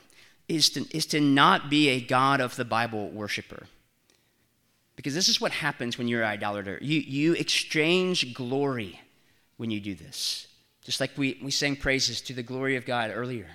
is 0.46 0.70
to, 0.70 0.86
is 0.96 1.04
to 1.06 1.20
not 1.20 1.68
be 1.68 1.88
a 1.88 2.00
God 2.00 2.40
of 2.40 2.54
the 2.54 2.64
Bible 2.64 3.08
worshiper. 3.08 3.66
Because 4.94 5.16
this 5.16 5.28
is 5.28 5.40
what 5.40 5.50
happens 5.50 5.98
when 5.98 6.06
you're 6.06 6.22
an 6.22 6.28
idolater. 6.28 6.78
You, 6.80 7.00
you 7.00 7.32
exchange 7.32 8.34
glory 8.34 9.00
when 9.56 9.72
you 9.72 9.80
do 9.80 9.96
this. 9.96 10.46
Just 10.82 11.00
like 11.00 11.10
we, 11.16 11.38
we 11.42 11.50
sang 11.50 11.76
praises 11.76 12.20
to 12.22 12.32
the 12.32 12.42
glory 12.42 12.76
of 12.76 12.86
God 12.86 13.10
earlier. 13.14 13.46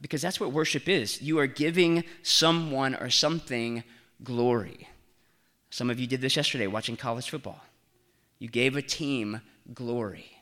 Because 0.00 0.22
that's 0.22 0.40
what 0.40 0.52
worship 0.52 0.88
is. 0.88 1.20
You 1.20 1.38
are 1.38 1.46
giving 1.46 2.04
someone 2.22 2.94
or 2.94 3.10
something 3.10 3.84
glory. 4.24 4.88
Some 5.68 5.90
of 5.90 6.00
you 6.00 6.06
did 6.06 6.20
this 6.20 6.36
yesterday 6.36 6.66
watching 6.66 6.96
college 6.96 7.28
football. 7.28 7.62
You 8.38 8.48
gave 8.48 8.76
a 8.76 8.82
team 8.82 9.42
glory. 9.74 10.40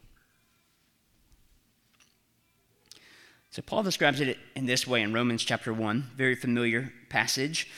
So 3.50 3.62
Paul 3.62 3.82
describes 3.82 4.20
it 4.20 4.38
in 4.54 4.66
this 4.66 4.86
way 4.86 5.02
in 5.02 5.12
Romans 5.12 5.42
chapter 5.42 5.72
1, 5.72 6.10
very 6.14 6.36
familiar 6.36 6.92
passage. 7.08 7.68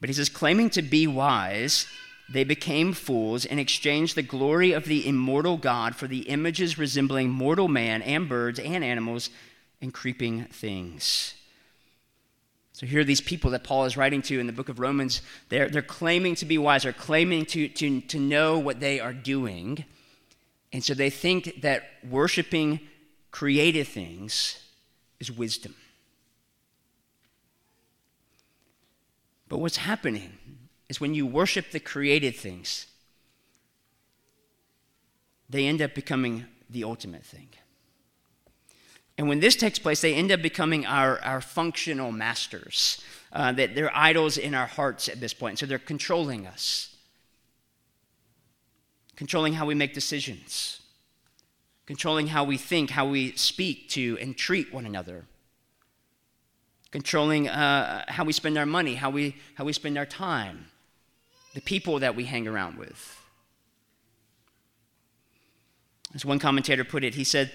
But 0.00 0.08
he 0.08 0.14
says, 0.14 0.28
claiming 0.28 0.70
to 0.70 0.82
be 0.82 1.06
wise, 1.06 1.86
they 2.28 2.44
became 2.44 2.92
fools 2.92 3.44
and 3.44 3.60
exchanged 3.60 4.16
the 4.16 4.22
glory 4.22 4.72
of 4.72 4.86
the 4.86 5.06
immortal 5.06 5.56
God 5.56 5.94
for 5.94 6.06
the 6.06 6.20
images 6.20 6.78
resembling 6.78 7.28
mortal 7.28 7.68
man 7.68 8.00
and 8.02 8.28
birds 8.28 8.58
and 8.58 8.82
animals 8.82 9.30
and 9.80 9.92
creeping 9.92 10.44
things. 10.44 11.34
So 12.72 12.86
here 12.86 13.00
are 13.00 13.04
these 13.04 13.20
people 13.20 13.50
that 13.52 13.62
Paul 13.62 13.84
is 13.84 13.96
writing 13.96 14.22
to 14.22 14.40
in 14.40 14.46
the 14.46 14.52
book 14.52 14.68
of 14.68 14.80
Romans. 14.80 15.22
They're, 15.48 15.68
they're 15.68 15.82
claiming 15.82 16.34
to 16.36 16.44
be 16.44 16.58
wise, 16.58 16.82
they're 16.82 16.92
claiming 16.92 17.46
to, 17.46 17.68
to, 17.68 18.00
to 18.00 18.18
know 18.18 18.58
what 18.58 18.80
they 18.80 18.98
are 18.98 19.12
doing. 19.12 19.84
And 20.72 20.82
so 20.82 20.94
they 20.94 21.10
think 21.10 21.60
that 21.60 21.84
worshiping 22.08 22.80
created 23.30 23.86
things 23.86 24.58
is 25.20 25.30
wisdom. 25.30 25.74
But 29.48 29.58
what's 29.58 29.76
happening 29.76 30.32
is 30.94 31.00
when 31.00 31.14
you 31.14 31.26
worship 31.26 31.72
the 31.72 31.80
created 31.80 32.36
things, 32.36 32.86
they 35.50 35.66
end 35.66 35.82
up 35.82 35.94
becoming 35.94 36.46
the 36.70 36.84
ultimate 36.84 37.24
thing. 37.24 37.48
And 39.18 39.28
when 39.28 39.40
this 39.40 39.56
takes 39.56 39.78
place, 39.78 40.00
they 40.00 40.14
end 40.14 40.32
up 40.32 40.42
becoming 40.42 40.86
our, 40.86 41.20
our 41.22 41.40
functional 41.40 42.12
masters. 42.12 43.02
Uh, 43.34 43.50
that 43.50 43.74
they're 43.74 43.90
idols 43.96 44.38
in 44.38 44.54
our 44.54 44.66
hearts 44.66 45.08
at 45.08 45.18
this 45.18 45.34
point. 45.34 45.58
So 45.58 45.66
they're 45.66 45.80
controlling 45.80 46.46
us, 46.46 46.94
controlling 49.16 49.54
how 49.54 49.66
we 49.66 49.74
make 49.74 49.92
decisions, 49.92 50.80
controlling 51.84 52.28
how 52.28 52.44
we 52.44 52.56
think, 52.56 52.90
how 52.90 53.08
we 53.08 53.32
speak 53.32 53.88
to 53.88 54.16
and 54.20 54.36
treat 54.36 54.72
one 54.72 54.86
another, 54.86 55.24
controlling 56.92 57.48
uh, 57.48 58.04
how 58.06 58.22
we 58.22 58.32
spend 58.32 58.56
our 58.56 58.66
money, 58.66 58.94
how 58.94 59.10
we, 59.10 59.34
how 59.56 59.64
we 59.64 59.72
spend 59.72 59.98
our 59.98 60.06
time, 60.06 60.66
the 61.54 61.60
people 61.60 62.00
that 62.00 62.14
we 62.14 62.24
hang 62.24 62.46
around 62.46 62.76
with. 62.76 63.20
As 66.14 66.24
one 66.24 66.38
commentator 66.38 66.84
put 66.84 67.04
it, 67.04 67.14
he 67.14 67.24
said, 67.24 67.50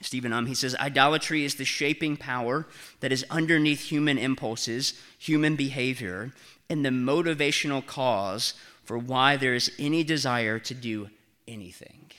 Stephen 0.00 0.32
Um, 0.32 0.46
he 0.46 0.54
says, 0.54 0.76
idolatry 0.76 1.44
is 1.44 1.54
the 1.54 1.64
shaping 1.64 2.16
power 2.16 2.66
that 3.00 3.12
is 3.12 3.24
underneath 3.30 3.90
human 3.90 4.18
impulses, 4.18 4.94
human 5.18 5.56
behavior, 5.56 6.32
and 6.68 6.84
the 6.84 6.90
motivational 6.90 7.84
cause 7.84 8.54
for 8.84 8.98
why 8.98 9.36
there 9.36 9.54
is 9.54 9.72
any 9.78 10.04
desire 10.04 10.58
to 10.58 10.74
do 10.74 11.08
anything. 11.48 12.10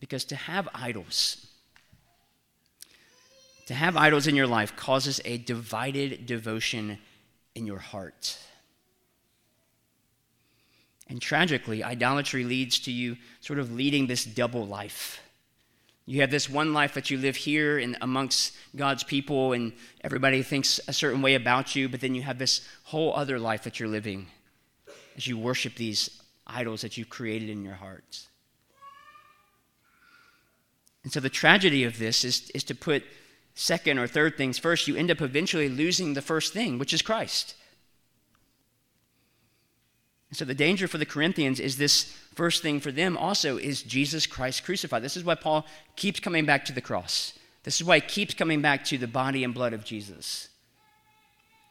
Because 0.00 0.24
to 0.26 0.36
have 0.36 0.68
idols, 0.74 1.46
to 3.66 3.74
have 3.74 3.96
idols 3.96 4.26
in 4.26 4.34
your 4.34 4.48
life 4.48 4.74
causes 4.74 5.20
a 5.24 5.38
divided 5.38 6.26
devotion 6.26 6.98
in 7.54 7.66
your 7.66 7.78
heart. 7.78 8.38
And 11.08 11.20
tragically, 11.20 11.84
idolatry 11.84 12.44
leads 12.44 12.78
to 12.80 12.92
you 12.92 13.16
sort 13.40 13.58
of 13.58 13.72
leading 13.72 14.06
this 14.06 14.24
double 14.24 14.66
life. 14.66 15.20
You 16.06 16.20
have 16.22 16.30
this 16.30 16.48
one 16.48 16.72
life 16.72 16.94
that 16.94 17.10
you 17.10 17.18
live 17.18 17.36
here 17.36 17.78
and 17.78 17.96
amongst 18.00 18.56
God's 18.74 19.04
people, 19.04 19.52
and 19.52 19.72
everybody 20.00 20.42
thinks 20.42 20.80
a 20.88 20.92
certain 20.92 21.22
way 21.22 21.34
about 21.34 21.76
you, 21.76 21.88
but 21.88 22.00
then 22.00 22.14
you 22.14 22.22
have 22.22 22.38
this 22.38 22.66
whole 22.84 23.14
other 23.14 23.38
life 23.38 23.62
that 23.64 23.78
you're 23.78 23.88
living 23.88 24.26
as 25.16 25.26
you 25.26 25.38
worship 25.38 25.74
these 25.74 26.22
idols 26.46 26.80
that 26.80 26.96
you've 26.96 27.10
created 27.10 27.50
in 27.50 27.62
your 27.62 27.74
hearts. 27.74 28.28
And 31.04 31.12
so 31.12 31.20
the 31.20 31.28
tragedy 31.28 31.84
of 31.84 31.98
this 31.98 32.24
is, 32.24 32.50
is 32.50 32.64
to 32.64 32.74
put 32.74 33.04
second 33.54 33.98
or 33.98 34.06
third 34.06 34.36
things 34.36 34.58
first, 34.58 34.88
you 34.88 34.96
end 34.96 35.10
up 35.10 35.20
eventually 35.20 35.68
losing 35.68 36.14
the 36.14 36.22
first 36.22 36.52
thing, 36.52 36.78
which 36.78 36.94
is 36.94 37.02
Christ. 37.02 37.54
So 40.32 40.46
the 40.46 40.54
danger 40.54 40.88
for 40.88 40.96
the 40.96 41.04
Corinthians 41.04 41.60
is 41.60 41.76
this 41.76 42.04
first 42.34 42.62
thing 42.62 42.80
for 42.80 42.90
them 42.90 43.18
also 43.18 43.58
is 43.58 43.82
Jesus 43.82 44.26
Christ 44.26 44.64
crucified. 44.64 45.02
This 45.02 45.16
is 45.16 45.24
why 45.24 45.34
Paul 45.34 45.66
keeps 45.94 46.20
coming 46.20 46.46
back 46.46 46.64
to 46.64 46.72
the 46.72 46.80
cross. 46.80 47.34
This 47.64 47.80
is 47.80 47.86
why 47.86 47.96
he 47.96 48.00
keeps 48.00 48.32
coming 48.32 48.62
back 48.62 48.84
to 48.86 48.96
the 48.96 49.06
body 49.06 49.44
and 49.44 49.52
blood 49.52 49.74
of 49.74 49.84
Jesus. 49.84 50.48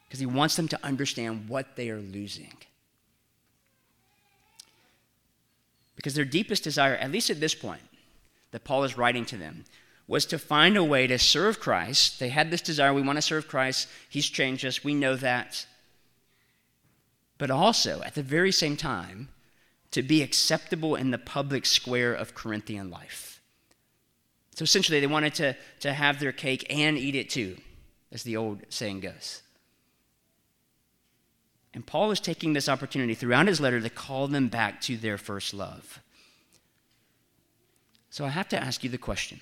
Because 0.06 0.20
he 0.20 0.26
wants 0.26 0.54
them 0.54 0.68
to 0.68 0.78
understand 0.84 1.48
what 1.48 1.74
they 1.74 1.90
are 1.90 2.00
losing. 2.00 2.54
Because 5.96 6.14
their 6.14 6.24
deepest 6.24 6.62
desire, 6.62 6.94
at 6.94 7.10
least 7.10 7.30
at 7.30 7.40
this 7.40 7.54
point, 7.54 7.82
that 8.52 8.64
Paul 8.64 8.84
is 8.84 8.96
writing 8.96 9.24
to 9.26 9.36
them, 9.36 9.64
was 10.12 10.26
to 10.26 10.38
find 10.38 10.76
a 10.76 10.84
way 10.84 11.06
to 11.06 11.18
serve 11.18 11.58
Christ. 11.58 12.20
They 12.20 12.28
had 12.28 12.50
this 12.50 12.60
desire, 12.60 12.92
we 12.92 13.02
want 13.02 13.16
to 13.16 13.22
serve 13.22 13.48
Christ. 13.48 13.88
He's 14.08 14.28
changed 14.28 14.64
us, 14.64 14.84
we 14.84 14.94
know 14.94 15.16
that 15.16 15.66
but 17.42 17.50
also 17.50 18.00
at 18.04 18.14
the 18.14 18.22
very 18.22 18.52
same 18.52 18.76
time 18.76 19.28
to 19.90 20.00
be 20.00 20.22
acceptable 20.22 20.94
in 20.94 21.10
the 21.10 21.18
public 21.18 21.66
square 21.66 22.14
of 22.14 22.36
Corinthian 22.36 22.88
life. 22.88 23.40
So 24.54 24.62
essentially, 24.62 25.00
they 25.00 25.08
wanted 25.08 25.34
to, 25.34 25.56
to 25.80 25.92
have 25.92 26.20
their 26.20 26.30
cake 26.30 26.64
and 26.70 26.96
eat 26.96 27.16
it 27.16 27.28
too, 27.28 27.56
as 28.12 28.22
the 28.22 28.36
old 28.36 28.60
saying 28.68 29.00
goes. 29.00 29.42
And 31.74 31.84
Paul 31.84 32.12
is 32.12 32.20
taking 32.20 32.52
this 32.52 32.68
opportunity 32.68 33.14
throughout 33.14 33.48
his 33.48 33.60
letter 33.60 33.80
to 33.80 33.90
call 33.90 34.28
them 34.28 34.46
back 34.46 34.80
to 34.82 34.96
their 34.96 35.18
first 35.18 35.52
love. 35.52 36.00
So 38.08 38.24
I 38.24 38.28
have 38.28 38.48
to 38.50 38.62
ask 38.62 38.84
you 38.84 38.90
the 38.90 38.98
question 38.98 39.40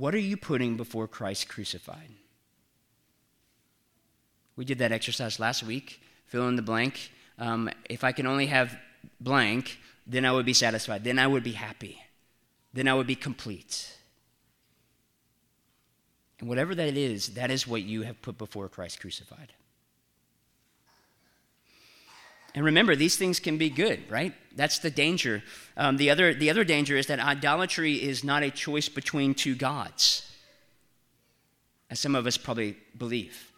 What 0.00 0.14
are 0.14 0.18
you 0.18 0.38
putting 0.38 0.78
before 0.78 1.06
Christ 1.06 1.46
crucified? 1.46 2.08
We 4.56 4.64
did 4.64 4.78
that 4.78 4.92
exercise 4.92 5.38
last 5.38 5.62
week, 5.62 6.00
fill 6.24 6.48
in 6.48 6.56
the 6.56 6.62
blank. 6.62 7.12
Um, 7.38 7.68
if 7.90 8.02
I 8.02 8.12
can 8.12 8.26
only 8.26 8.46
have 8.46 8.78
blank, 9.20 9.78
then 10.06 10.24
I 10.24 10.32
would 10.32 10.46
be 10.46 10.54
satisfied. 10.54 11.04
Then 11.04 11.18
I 11.18 11.26
would 11.26 11.42
be 11.42 11.52
happy. 11.52 12.00
Then 12.72 12.88
I 12.88 12.94
would 12.94 13.06
be 13.06 13.14
complete. 13.14 13.94
And 16.38 16.48
whatever 16.48 16.74
that 16.74 16.96
is, 16.96 17.34
that 17.34 17.50
is 17.50 17.68
what 17.68 17.82
you 17.82 18.00
have 18.00 18.22
put 18.22 18.38
before 18.38 18.70
Christ 18.70 19.00
crucified. 19.00 19.52
And 22.54 22.64
remember, 22.64 22.96
these 22.96 23.16
things 23.16 23.38
can 23.38 23.58
be 23.58 23.68
good, 23.68 24.10
right? 24.10 24.32
That's 24.56 24.78
the 24.78 24.90
danger. 24.90 25.42
Um, 25.80 25.96
the, 25.96 26.10
other, 26.10 26.34
the 26.34 26.50
other 26.50 26.62
danger 26.62 26.94
is 26.94 27.06
that 27.06 27.20
idolatry 27.20 27.94
is 27.94 28.22
not 28.22 28.42
a 28.42 28.50
choice 28.50 28.90
between 28.90 29.32
two 29.32 29.54
gods, 29.54 30.30
as 31.88 31.98
some 31.98 32.14
of 32.14 32.26
us 32.26 32.36
probably 32.36 32.76
believe. 32.98 33.50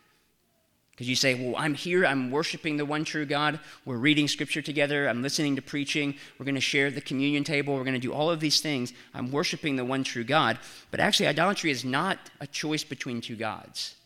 Because 0.93 1.09
you 1.09 1.17
say, 1.17 1.35
well, 1.35 1.57
I'm 1.59 1.75
here, 1.75 2.07
I'm 2.07 2.31
worshiping 2.31 2.76
the 2.76 2.85
one 2.85 3.05
true 3.05 3.26
God. 3.26 3.59
We're 3.85 3.97
reading 3.97 4.29
scripture 4.29 4.62
together, 4.62 5.09
I'm 5.09 5.21
listening 5.21 5.57
to 5.57 5.62
preaching, 5.62 6.14
we're 6.38 6.45
going 6.45 6.55
to 6.55 6.61
share 6.61 6.93
the 6.93 7.00
communion 7.00 7.43
table, 7.43 7.75
we're 7.75 7.83
going 7.83 7.95
to 7.95 7.99
do 7.99 8.12
all 8.12 8.31
of 8.31 8.38
these 8.38 8.61
things. 8.61 8.93
I'm 9.12 9.33
worshiping 9.33 9.75
the 9.75 9.85
one 9.85 10.05
true 10.05 10.23
God. 10.23 10.61
But 10.93 11.00
actually, 11.00 11.26
idolatry 11.26 11.73
is 11.73 11.85
not 11.85 12.19
a 12.41 12.47
choice 12.47 12.85
between 12.85 13.21
two 13.21 13.35
gods, 13.35 13.97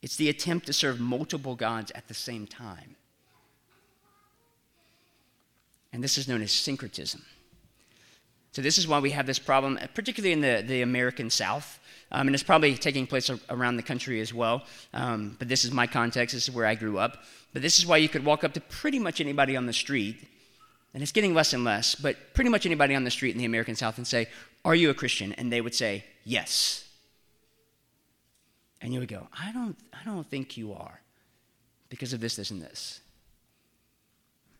it's 0.00 0.16
the 0.16 0.30
attempt 0.30 0.64
to 0.68 0.72
serve 0.72 1.00
multiple 1.00 1.54
gods 1.54 1.92
at 1.94 2.08
the 2.08 2.14
same 2.14 2.46
time. 2.46 2.96
And 5.92 6.02
this 6.02 6.16
is 6.18 6.28
known 6.28 6.42
as 6.42 6.52
syncretism. 6.52 7.22
So, 8.52 8.60
this 8.60 8.76
is 8.76 8.86
why 8.86 8.98
we 8.98 9.10
have 9.10 9.26
this 9.26 9.38
problem, 9.38 9.78
particularly 9.94 10.32
in 10.32 10.40
the, 10.40 10.62
the 10.66 10.82
American 10.82 11.30
South. 11.30 11.78
Um, 12.10 12.28
and 12.28 12.34
it's 12.34 12.42
probably 12.44 12.74
taking 12.76 13.06
place 13.06 13.30
around 13.48 13.76
the 13.76 13.82
country 13.82 14.20
as 14.20 14.34
well. 14.34 14.64
Um, 14.92 15.36
but 15.38 15.48
this 15.48 15.64
is 15.64 15.72
my 15.72 15.86
context, 15.86 16.34
this 16.34 16.48
is 16.48 16.54
where 16.54 16.66
I 16.66 16.74
grew 16.74 16.98
up. 16.98 17.24
But 17.54 17.62
this 17.62 17.78
is 17.78 17.86
why 17.86 17.96
you 17.96 18.08
could 18.08 18.24
walk 18.24 18.44
up 18.44 18.52
to 18.52 18.60
pretty 18.60 18.98
much 18.98 19.20
anybody 19.20 19.56
on 19.56 19.64
the 19.64 19.72
street, 19.72 20.28
and 20.92 21.02
it's 21.02 21.12
getting 21.12 21.32
less 21.32 21.54
and 21.54 21.64
less, 21.64 21.94
but 21.94 22.34
pretty 22.34 22.50
much 22.50 22.66
anybody 22.66 22.94
on 22.94 23.04
the 23.04 23.10
street 23.10 23.32
in 23.32 23.38
the 23.38 23.46
American 23.46 23.74
South 23.74 23.96
and 23.96 24.06
say, 24.06 24.28
Are 24.64 24.74
you 24.74 24.90
a 24.90 24.94
Christian? 24.94 25.32
And 25.32 25.50
they 25.50 25.62
would 25.62 25.74
say, 25.74 26.04
Yes. 26.24 26.86
And 28.82 28.92
you 28.92 29.00
would 29.00 29.08
go, 29.08 29.28
I 29.38 29.52
don't, 29.52 29.76
I 29.92 30.04
don't 30.04 30.26
think 30.26 30.56
you 30.56 30.72
are 30.72 31.00
because 31.88 32.12
of 32.12 32.20
this, 32.20 32.36
this, 32.36 32.50
and 32.50 32.60
this. 32.60 33.00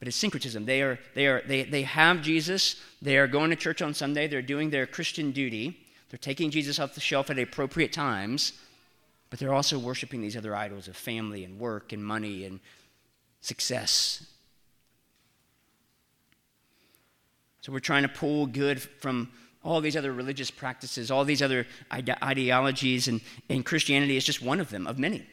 But 0.03 0.09
it's 0.09 0.17
syncretism. 0.17 0.65
They, 0.65 0.83
are, 0.83 0.99
they, 1.15 1.29
are, 1.29 1.45
they, 1.47 1.63
they 1.63 1.83
have 1.83 2.23
Jesus. 2.23 2.75
They 3.01 3.19
are 3.19 3.29
going 3.29 3.51
to 3.51 3.57
church 3.57 3.81
on 3.81 3.95
Sunday. 3.95 4.27
They're 4.27 4.43
doing 4.43 4.71
their 4.71 4.85
Christian 4.85 5.31
duty. 5.31 5.79
They're 6.11 6.19
taking 6.19 6.51
Jesus 6.51 6.81
off 6.81 6.97
the 6.97 7.01
shelf 7.01 7.31
at 7.31 7.39
appropriate 7.39 7.93
times, 7.93 8.53
but 9.31 9.39
they're 9.39 9.55
also 9.55 9.79
worshiping 9.79 10.21
these 10.21 10.37
other 10.37 10.57
idols 10.57 10.89
of 10.89 10.97
family 10.97 11.45
and 11.45 11.57
work 11.57 11.93
and 11.93 12.05
money 12.05 12.45
and 12.45 12.59
success. 13.43 14.27
So 17.61 17.71
we're 17.71 17.79
trying 17.79 18.03
to 18.03 18.09
pull 18.09 18.47
good 18.47 18.83
from 18.83 19.31
all 19.63 19.81
these 19.81 19.97
other 19.97 20.13
religious 20.13 20.51
practices, 20.51 21.13
all 21.13 21.25
these 21.25 21.43
other 21.43 21.65
ide- 21.93 22.19
ideologies, 22.21 23.07
and, 23.07 23.21
and 23.49 23.65
Christianity 23.65 24.17
is 24.17 24.25
just 24.25 24.43
one 24.43 24.59
of 24.59 24.71
them, 24.71 24.89
of 24.89 24.99
many. 24.99 25.25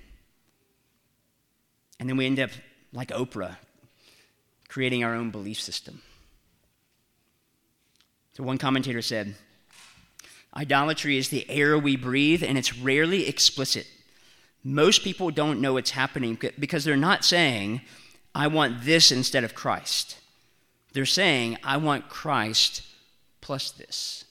And 1.99 2.07
then 2.07 2.17
we 2.17 2.27
end 2.27 2.39
up 2.39 2.51
like 2.93 3.07
Oprah, 3.07 3.55
creating 4.69 5.03
our 5.03 5.13
own 5.13 5.31
belief 5.31 5.59
system. 5.59 6.01
So 8.33 8.43
one 8.43 8.57
commentator 8.57 9.01
said, 9.01 9.35
Idolatry 10.55 11.17
is 11.17 11.29
the 11.29 11.49
air 11.49 11.77
we 11.77 11.95
breathe, 11.95 12.43
and 12.43 12.57
it's 12.57 12.77
rarely 12.77 13.27
explicit. 13.27 13.85
Most 14.63 15.03
people 15.03 15.29
don't 15.31 15.61
know 15.61 15.77
it's 15.77 15.91
happening 15.91 16.37
because 16.57 16.83
they're 16.83 16.97
not 16.97 17.25
saying, 17.25 17.81
I 18.33 18.47
want 18.47 18.83
this 18.83 19.11
instead 19.11 19.43
of 19.43 19.55
Christ. 19.55 20.17
They're 20.93 21.05
saying, 21.05 21.57
I 21.63 21.77
want 21.77 22.09
Christ 22.09 22.81
plus 23.41 23.71
this. 23.71 24.25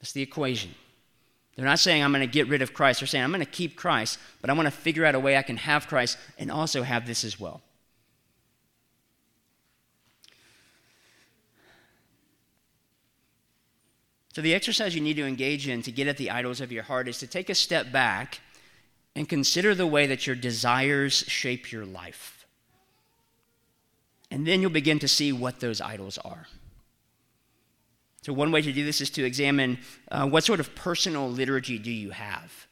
That's 0.00 0.12
the 0.12 0.22
equation. 0.22 0.74
They're 1.54 1.66
not 1.66 1.78
saying, 1.78 2.02
I'm 2.02 2.12
going 2.12 2.26
to 2.26 2.32
get 2.32 2.48
rid 2.48 2.62
of 2.62 2.72
Christ. 2.72 3.00
They're 3.00 3.06
saying, 3.06 3.24
I'm 3.24 3.30
going 3.30 3.44
to 3.44 3.50
keep 3.50 3.76
Christ, 3.76 4.18
but 4.40 4.48
I 4.48 4.54
want 4.54 4.66
to 4.66 4.70
figure 4.70 5.04
out 5.04 5.14
a 5.14 5.20
way 5.20 5.36
I 5.36 5.42
can 5.42 5.58
have 5.58 5.86
Christ 5.86 6.16
and 6.38 6.50
also 6.50 6.82
have 6.82 7.06
this 7.06 7.22
as 7.22 7.38
well. 7.38 7.60
So, 14.32 14.42
the 14.42 14.54
exercise 14.54 14.94
you 14.94 15.00
need 15.00 15.16
to 15.16 15.26
engage 15.26 15.66
in 15.66 15.82
to 15.82 15.90
get 15.90 16.06
at 16.06 16.16
the 16.16 16.30
idols 16.30 16.60
of 16.60 16.70
your 16.70 16.84
heart 16.84 17.08
is 17.08 17.18
to 17.18 17.26
take 17.26 17.50
a 17.50 17.54
step 17.54 17.90
back 17.90 18.40
and 19.16 19.28
consider 19.28 19.74
the 19.74 19.88
way 19.88 20.06
that 20.06 20.26
your 20.26 20.36
desires 20.36 21.24
shape 21.26 21.72
your 21.72 21.84
life. 21.84 22.46
And 24.30 24.46
then 24.46 24.60
you'll 24.60 24.70
begin 24.70 25.00
to 25.00 25.08
see 25.08 25.32
what 25.32 25.58
those 25.58 25.80
idols 25.80 26.16
are. 26.18 26.46
So, 28.22 28.32
one 28.32 28.52
way 28.52 28.62
to 28.62 28.72
do 28.72 28.84
this 28.84 29.00
is 29.00 29.10
to 29.10 29.24
examine 29.24 29.78
uh, 30.12 30.28
what 30.28 30.44
sort 30.44 30.60
of 30.60 30.76
personal 30.76 31.28
liturgy 31.28 31.78
do 31.78 31.90
you 31.90 32.10
have. 32.10 32.66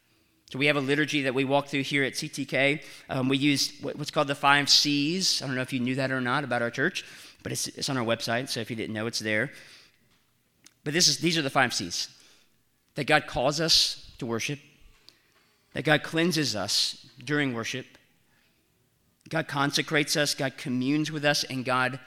So, 0.51 0.59
we 0.59 0.67
have 0.67 0.77
a 0.77 0.81
liturgy 0.81 1.23
that 1.23 1.33
we 1.33 1.43
walk 1.43 1.67
through 1.67 1.83
here 1.83 2.05
at 2.05 2.13
CTK. 2.13 2.83
Um, 3.09 3.27
we 3.27 3.37
use 3.37 3.73
what's 3.81 4.11
called 4.11 4.27
the 4.27 4.35
five 4.35 4.69
C's. 4.69 5.41
I 5.41 5.47
don't 5.47 5.55
know 5.55 5.61
if 5.61 5.73
you 5.73 5.81
knew 5.81 5.95
that 5.95 6.09
or 6.09 6.21
not 6.21 6.45
about 6.45 6.61
our 6.61 6.71
church, 6.71 7.03
but 7.43 7.51
it's, 7.51 7.67
it's 7.67 7.89
on 7.89 7.97
our 7.97 8.05
website, 8.05 8.47
so 8.47 8.61
if 8.61 8.69
you 8.69 8.77
didn't 8.77 8.93
know, 8.93 9.07
it's 9.07 9.19
there. 9.19 9.51
But 10.89 10.95
this 10.95 11.07
is, 11.07 11.19
these 11.19 11.37
are 11.37 11.43
the 11.43 11.51
five 11.51 11.71
C's 11.71 12.07
that 12.95 13.03
God 13.03 13.27
calls 13.27 13.61
us 13.61 14.11
to 14.17 14.25
worship, 14.25 14.57
that 15.73 15.83
God 15.83 16.01
cleanses 16.01 16.55
us 16.55 17.05
during 17.23 17.53
worship, 17.53 17.85
God 19.29 19.47
consecrates 19.47 20.17
us, 20.17 20.33
God 20.33 20.57
communes 20.57 21.11
with 21.11 21.25
us, 21.25 21.43
and 21.43 21.63
God 21.63 21.99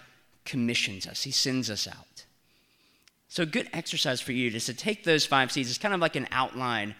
commissions 0.44 1.06
us. 1.06 1.22
He 1.22 1.30
sends 1.30 1.70
us 1.70 1.86
out. 1.86 2.24
So, 3.28 3.44
a 3.44 3.46
good 3.46 3.70
exercise 3.72 4.20
for 4.20 4.32
you 4.32 4.50
is 4.50 4.66
to 4.66 4.74
take 4.74 5.04
those 5.04 5.24
five 5.24 5.52
C's. 5.52 5.70
It's 5.70 5.78
kind 5.78 5.94
of 5.94 6.00
like 6.00 6.16
an 6.16 6.26
outline 6.32 6.96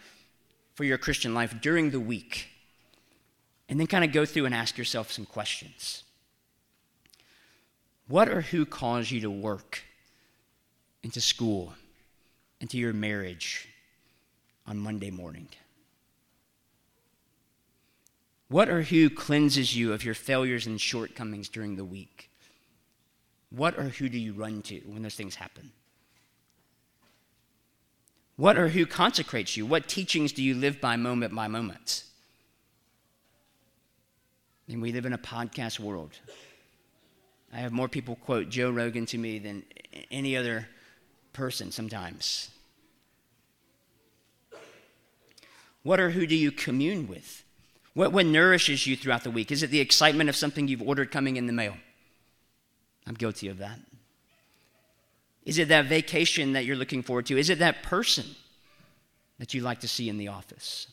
for 0.75 0.85
your 0.85 0.99
Christian 0.99 1.35
life 1.35 1.57
during 1.61 1.91
the 1.91 1.99
week. 1.99 2.47
And 3.69 3.81
then 3.81 3.89
kind 3.89 4.05
of 4.05 4.13
go 4.13 4.25
through 4.25 4.47
and 4.47 4.55
ask 4.55 4.79
yourself 4.79 5.11
some 5.11 5.27
questions. 5.27 6.05
What 8.07 8.29
or 8.29 8.43
who 8.43 8.67
calls 8.67 9.11
you 9.11 9.21
to 9.23 9.31
work 9.33 9.83
into 11.03 11.21
school, 11.21 11.75
into 12.61 12.79
your 12.79 12.93
marriage 12.93 13.69
on 14.67 14.79
Monday 14.79 15.11
morning? 15.11 15.49
What 18.49 18.69
or 18.69 18.83
who 18.83 19.09
cleanses 19.09 19.75
you 19.75 19.93
of 19.93 20.05
your 20.05 20.15
failures 20.15 20.67
and 20.67 20.81
shortcomings 20.81 21.49
during 21.49 21.77
the 21.77 21.85
week? 21.85 22.29
What 23.51 23.79
or 23.79 23.85
who 23.85 24.09
do 24.09 24.19
you 24.19 24.35
run 24.35 24.63
to 24.63 24.81
when 24.87 25.03
those 25.03 25.15
things 25.15 25.37
happen? 25.37 25.73
What 28.37 28.59
or 28.59 28.69
who 28.69 28.87
consecrates 28.87 29.57
you? 29.57 29.67
What 29.67 29.89
teachings 29.89 30.33
do 30.33 30.43
you 30.43 30.55
live 30.55 30.81
by 30.81 30.97
moment 30.97 31.35
by 31.35 31.49
moment? 31.49 32.05
And 34.69 34.81
we 34.81 34.93
live 34.93 35.07
in 35.07 35.13
a 35.13 35.19
podcast 35.19 35.81
world. 35.81 36.13
I 37.53 37.59
have 37.59 37.73
more 37.73 37.89
people 37.89 38.17
quote 38.17 38.49
Joe 38.49 38.71
Rogan 38.71 39.05
to 39.07 39.19
me 39.19 39.39
than 39.39 39.65
any 40.11 40.37
other 40.37 40.67
person 41.33 41.73
sometimes? 41.73 42.51
What 45.83 46.01
or 46.01 46.11
who 46.11 46.27
do 46.27 46.37
you 46.37 46.53
commune 46.53 47.09
with? 47.09 47.45
What, 47.95 48.13
what 48.13 48.27
nourishes 48.27 48.87
you 48.87 48.97
throughout 48.97 49.25
the 49.25 49.31
week? 49.31 49.51
Is 49.51 49.63
it 49.63 49.71
the 49.71 49.81
excitement 49.81 50.31
of 50.31 50.37
something 50.37 50.69
you've 50.69 50.83
ordered 50.83 51.11
coming 51.11 51.37
in 51.37 51.47
the 51.47 51.53
mail? 51.53 51.75
I'm 53.07 53.15
guilty 53.15 53.49
of 53.49 53.59
that. 53.59 53.79
Is 55.45 55.59
it 55.59 55.69
that 55.69 55.87
vacation 55.87 56.53
that 56.53 56.65
you're 56.65 56.77
looking 56.77 57.03
forward 57.03 57.27
to? 57.27 57.37
Is 57.37 57.51
it 57.51 57.59
that 57.59 57.83
person 57.83 58.25
that 59.39 59.55
you 59.55 59.61
like 59.61 59.81
to 59.81 59.89
see 59.89 60.09
in 60.09 60.19
the 60.19 60.29
office? 60.29 60.87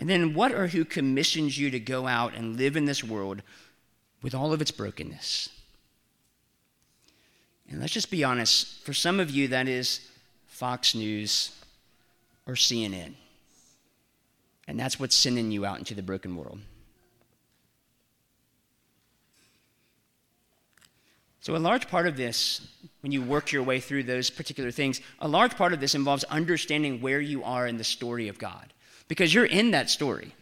And 0.00 0.08
then, 0.08 0.32
what 0.32 0.52
or 0.52 0.68
who 0.68 0.86
commissions 0.86 1.58
you 1.58 1.70
to 1.70 1.78
go 1.78 2.06
out 2.06 2.34
and 2.34 2.56
live 2.56 2.74
in 2.74 2.86
this 2.86 3.04
world 3.04 3.42
with 4.22 4.34
all 4.34 4.54
of 4.54 4.62
its 4.62 4.70
brokenness? 4.70 5.50
And 7.70 7.80
let's 7.80 7.92
just 7.92 8.10
be 8.10 8.24
honest, 8.24 8.84
for 8.84 8.92
some 8.92 9.20
of 9.20 9.30
you, 9.30 9.48
that 9.48 9.68
is 9.68 10.00
Fox 10.48 10.94
News 10.94 11.56
or 12.46 12.54
CNN. 12.54 13.14
And 14.66 14.78
that's 14.78 14.98
what's 14.98 15.14
sending 15.14 15.50
you 15.52 15.64
out 15.64 15.78
into 15.78 15.94
the 15.94 16.02
broken 16.02 16.36
world. 16.36 16.58
So, 21.42 21.56
a 21.56 21.58
large 21.58 21.88
part 21.88 22.06
of 22.06 22.16
this, 22.16 22.68
when 23.00 23.12
you 23.12 23.22
work 23.22 23.50
your 23.50 23.62
way 23.62 23.80
through 23.80 24.02
those 24.02 24.28
particular 24.28 24.70
things, 24.70 25.00
a 25.20 25.28
large 25.28 25.56
part 25.56 25.72
of 25.72 25.80
this 25.80 25.94
involves 25.94 26.22
understanding 26.24 27.00
where 27.00 27.20
you 27.20 27.42
are 27.42 27.66
in 27.66 27.78
the 27.78 27.84
story 27.84 28.28
of 28.28 28.38
God. 28.38 28.72
Because 29.08 29.32
you're 29.32 29.46
in 29.46 29.70
that 29.70 29.88
story 29.88 30.34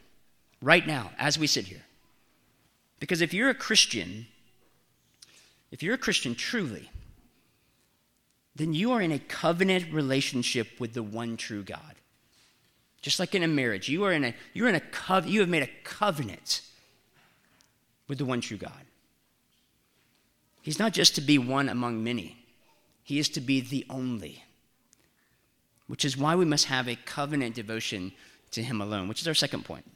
right 0.61 0.87
now 0.87 1.13
as 1.19 1.39
we 1.39 1.47
sit 1.47 1.67
here. 1.67 1.83
Because 3.01 3.21
if 3.21 3.33
you're 3.33 3.49
a 3.49 3.55
Christian, 3.55 4.27
if 5.71 5.83
you're 5.83 5.95
a 5.95 5.99
Christian 5.99 6.35
truly, 6.35 6.91
then 8.59 8.75
you 8.75 8.93
are 8.93 9.01
in 9.01 9.13
a 9.13 9.19
covenant 9.19 9.93
relationship 9.93 10.69
with 10.79 10.93
the 10.93 11.03
one 11.03 11.37
true 11.37 11.63
God. 11.63 11.95
Just 13.01 13.21
like 13.21 13.35
in 13.35 13.45
a 13.45 13.49
marriage, 13.49 13.89
you 13.89 14.05
are 14.05 14.13
in 14.13 14.25
a 14.25 14.35
you're 14.53 14.69
in 14.69 14.75
a 14.75 14.81
cov- 14.81 15.27
you 15.27 15.41
have 15.41 15.49
made 15.49 15.63
a 15.63 15.71
covenant 15.85 16.61
with 18.09 18.19
the 18.19 18.25
one 18.25 18.41
true 18.41 18.57
God. 18.57 18.85
He's 20.61 20.79
not 20.79 20.93
just 20.93 21.15
to 21.15 21.21
be 21.21 21.39
one 21.39 21.69
among 21.69 22.03
many. 22.03 22.45
He 23.05 23.19
is 23.19 23.29
to 23.31 23.41
be 23.41 23.61
the 23.61 23.87
only. 23.89 24.45
Which 25.87 26.05
is 26.05 26.17
why 26.17 26.35
we 26.35 26.45
must 26.45 26.67
have 26.67 26.89
a 26.89 26.97
covenant 26.97 27.55
devotion 27.55 28.13
to 28.51 28.63
him 28.63 28.81
alone, 28.81 29.09
which 29.09 29.23
is 29.23 29.29
our 29.29 29.35
second 29.35 29.65
point. 29.65 29.87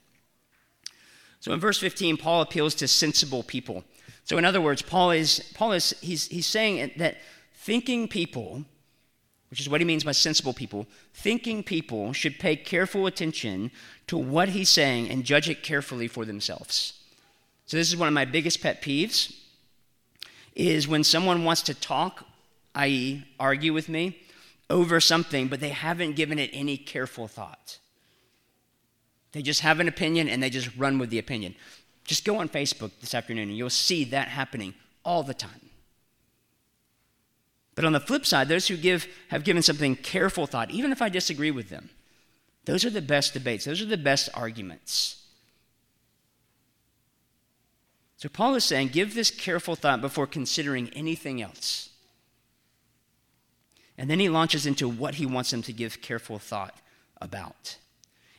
So 1.41 1.53
in 1.53 1.61
verse 1.61 1.79
15, 1.79 2.17
Paul 2.17 2.41
appeals 2.41 2.75
to 2.77 2.89
sensible 2.89 3.43
people. 3.43 3.85
So 4.25 4.39
in 4.39 4.45
other 4.45 4.61
words, 4.61 4.81
Paul 4.81 5.11
is 5.11 5.41
Paul 5.55 5.73
is 5.73 5.95
he's 6.01 6.29
he's 6.29 6.47
saying 6.47 6.93
that 6.97 7.17
thinking 7.63 8.09
people 8.09 8.65
which 9.53 9.61
is 9.61 9.69
what 9.69 9.83
he 9.83 9.85
means 9.85 10.03
by 10.03 10.13
sensible 10.13 10.55
people, 10.55 10.87
thinking 11.13 11.63
people 11.63 12.15
should 12.15 12.39
pay 12.39 12.57
careful 12.57 13.07
attention 13.07 13.71
to 14.07 14.17
what 14.17 14.49
he's 14.49 14.71
saying 14.71 15.11
and 15.11 15.25
judge 15.25 15.47
it 15.47 15.63
carefully 15.63 16.09
for 16.09 16.25
themselves. 16.25 16.95
So 17.67 17.77
this 17.77 17.89
is 17.89 17.97
one 17.99 18.09
of 18.09 18.15
my 18.15 18.25
biggest 18.25 18.63
pet 18.63 18.81
peeves 18.81 19.37
is 20.55 20.89
when 20.89 21.05
someone 21.05 21.45
wants 21.45 21.61
to 21.65 21.75
talk, 21.75 22.27
i.e., 22.77 23.27
argue 23.39 23.75
with 23.75 23.91
me 23.91 24.23
over 24.71 25.01
something, 25.01 25.49
but 25.49 25.61
they 25.61 25.69
haven't 25.69 26.17
given 26.17 26.39
it 26.39 26.49
any 26.55 26.79
careful 26.79 27.29
thought. 27.29 27.77
They 29.33 29.43
just 29.43 29.61
have 29.61 29.81
an 29.81 29.89
opinion 29.89 30.31
and 30.31 30.43
they 30.43 30.49
just 30.49 30.75
run 30.79 30.99
with 30.99 31.11
the 31.11 31.19
opinion. 31.19 31.57
Just 32.05 32.25
go 32.25 32.39
on 32.39 32.49
Facebook 32.49 32.93
this 33.03 33.15
afternoon 33.15 33.51
and 33.51 33.59
you'll 33.59 33.69
see 33.69 34.05
that 34.05 34.29
happening 34.29 34.73
all 35.05 35.23
the 35.23 35.35
time. 35.35 35.72
But 37.75 37.85
on 37.85 37.93
the 37.93 38.01
flip 38.01 38.27
side, 38.27 38.49
those 38.49 38.69
who 38.69 38.77
give 38.77 39.07
have 39.29 39.45
given 39.45 39.63
something 39.63 39.97
careful 39.97 40.47
thought, 40.47 40.71
even 40.71 40.93
if 40.93 41.01
I 41.01 41.09
disagree 41.09 41.51
with 41.51 41.71
them, 41.71 41.91
those 42.65 42.85
are 42.85 42.91
the 42.91 43.03
best 43.03 43.33
debates. 43.33 43.65
Those 43.65 43.81
are 43.81 43.87
the 43.87 43.97
best 43.97 44.29
arguments. 44.35 45.23
So 48.17 48.29
Paul 48.29 48.55
is 48.55 48.65
saying, 48.65 48.89
give 48.89 49.15
this 49.15 49.31
careful 49.31 49.75
thought 49.75 50.01
before 50.01 50.29
considering 50.29 50.91
anything 50.91 51.43
else. 51.43 51.89
And 53.99 54.09
then 54.09 54.21
he 54.21 54.29
launches 54.29 54.65
into 54.65 54.89
what 54.89 55.17
he 55.17 55.27
wants 55.27 55.51
them 55.51 55.63
to 55.63 55.73
give 55.73 56.01
careful 56.01 56.39
thought 56.39 56.77
about. 57.21 57.79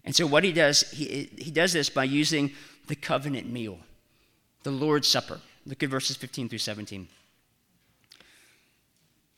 And 0.05 0.15
so 0.15 0.25
what 0.25 0.43
he 0.43 0.53
does, 0.53 0.89
he, 0.91 1.29
he 1.37 1.51
does 1.51 1.73
this 1.73 1.89
by 1.89 2.05
using 2.05 2.51
the 2.87 2.95
covenant 2.95 3.51
meal, 3.51 3.79
the 4.63 4.71
Lord's 4.71 5.07
Supper. 5.07 5.41
Look 5.65 5.83
at 5.83 5.89
verses 5.89 6.15
15 6.17 6.49
through 6.49 6.59
17. 6.59 7.07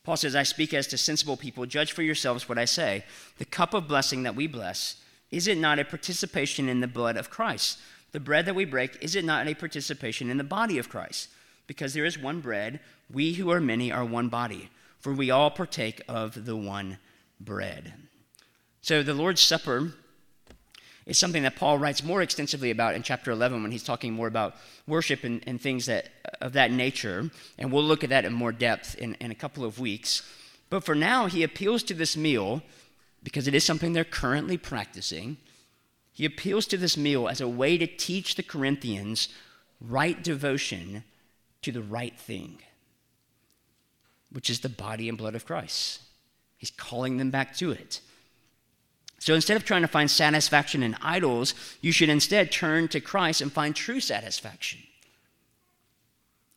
Paul 0.06 0.16
says, 0.16 0.36
I 0.36 0.44
speak 0.44 0.72
as 0.72 0.86
to 0.86 0.96
sensible 0.96 1.36
people. 1.36 1.66
Judge 1.66 1.90
for 1.90 2.02
yourselves 2.02 2.48
what 2.48 2.58
I 2.58 2.64
say. 2.64 3.04
The 3.38 3.44
cup 3.44 3.74
of 3.74 3.88
blessing 3.88 4.22
that 4.22 4.36
we 4.36 4.46
bless, 4.46 5.02
is 5.32 5.48
it 5.48 5.58
not 5.58 5.80
a 5.80 5.84
participation 5.84 6.68
in 6.68 6.78
the 6.78 6.86
blood 6.86 7.16
of 7.16 7.28
Christ? 7.28 7.80
The 8.12 8.20
bread 8.20 8.46
that 8.46 8.54
we 8.54 8.64
break, 8.64 8.96
is 9.02 9.16
it 9.16 9.24
not 9.24 9.48
a 9.48 9.54
participation 9.54 10.30
in 10.30 10.38
the 10.38 10.44
body 10.44 10.78
of 10.78 10.88
Christ? 10.88 11.28
Because 11.66 11.92
there 11.92 12.04
is 12.04 12.16
one 12.16 12.40
bread, 12.40 12.78
we 13.12 13.32
who 13.32 13.50
are 13.50 13.60
many 13.60 13.90
are 13.90 14.04
one 14.04 14.28
body, 14.28 14.70
for 15.00 15.12
we 15.12 15.28
all 15.28 15.50
partake 15.50 16.00
of 16.06 16.44
the 16.44 16.54
one 16.54 16.98
bread. 17.40 17.94
So 18.82 19.02
the 19.02 19.12
Lord's 19.12 19.40
Supper 19.40 19.92
is 21.06 21.16
something 21.16 21.44
that 21.44 21.56
Paul 21.56 21.78
writes 21.78 22.02
more 22.02 22.20
extensively 22.20 22.70
about 22.70 22.96
in 22.96 23.02
chapter 23.02 23.30
11 23.30 23.62
when 23.62 23.70
he's 23.70 23.84
talking 23.84 24.12
more 24.12 24.26
about 24.26 24.56
worship 24.86 25.22
and, 25.22 25.42
and 25.46 25.60
things 25.60 25.86
that, 25.86 26.08
of 26.40 26.52
that 26.54 26.72
nature. 26.72 27.30
And 27.58 27.70
we'll 27.70 27.84
look 27.84 28.02
at 28.02 28.10
that 28.10 28.24
in 28.24 28.32
more 28.32 28.52
depth 28.52 28.96
in, 28.96 29.14
in 29.20 29.30
a 29.30 29.36
couple 29.36 29.64
of 29.64 29.78
weeks. 29.78 30.22
But 30.68 30.84
for 30.84 30.96
now, 30.96 31.26
he 31.26 31.44
appeals 31.44 31.84
to 31.84 31.94
this 31.94 32.16
meal 32.16 32.62
because 33.22 33.46
it 33.46 33.54
is 33.54 33.64
something 33.64 33.92
they're 33.92 34.04
currently 34.04 34.56
practicing. 34.56 35.36
He 36.12 36.24
appeals 36.24 36.66
to 36.66 36.76
this 36.76 36.96
meal 36.96 37.28
as 37.28 37.40
a 37.40 37.48
way 37.48 37.78
to 37.78 37.86
teach 37.86 38.34
the 38.34 38.42
Corinthians 38.42 39.28
right 39.80 40.22
devotion 40.22 41.04
to 41.62 41.70
the 41.70 41.82
right 41.82 42.18
thing, 42.18 42.58
which 44.32 44.50
is 44.50 44.60
the 44.60 44.68
body 44.68 45.08
and 45.08 45.18
blood 45.18 45.34
of 45.34 45.46
Christ. 45.46 46.00
He's 46.56 46.70
calling 46.70 47.18
them 47.18 47.30
back 47.30 47.54
to 47.56 47.70
it. 47.70 48.00
So 49.26 49.34
instead 49.34 49.56
of 49.56 49.64
trying 49.64 49.82
to 49.82 49.88
find 49.88 50.08
satisfaction 50.08 50.84
in 50.84 50.96
idols, 51.02 51.52
you 51.80 51.90
should 51.90 52.08
instead 52.08 52.52
turn 52.52 52.86
to 52.86 53.00
Christ 53.00 53.40
and 53.40 53.52
find 53.52 53.74
true 53.74 53.98
satisfaction. 53.98 54.78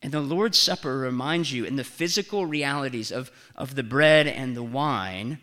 And 0.00 0.12
the 0.12 0.20
Lord's 0.20 0.56
Supper 0.56 0.98
reminds 0.98 1.52
you, 1.52 1.64
in 1.64 1.74
the 1.74 1.82
physical 1.82 2.46
realities 2.46 3.10
of, 3.10 3.32
of 3.56 3.74
the 3.74 3.82
bread 3.82 4.28
and 4.28 4.56
the 4.56 4.62
wine, 4.62 5.40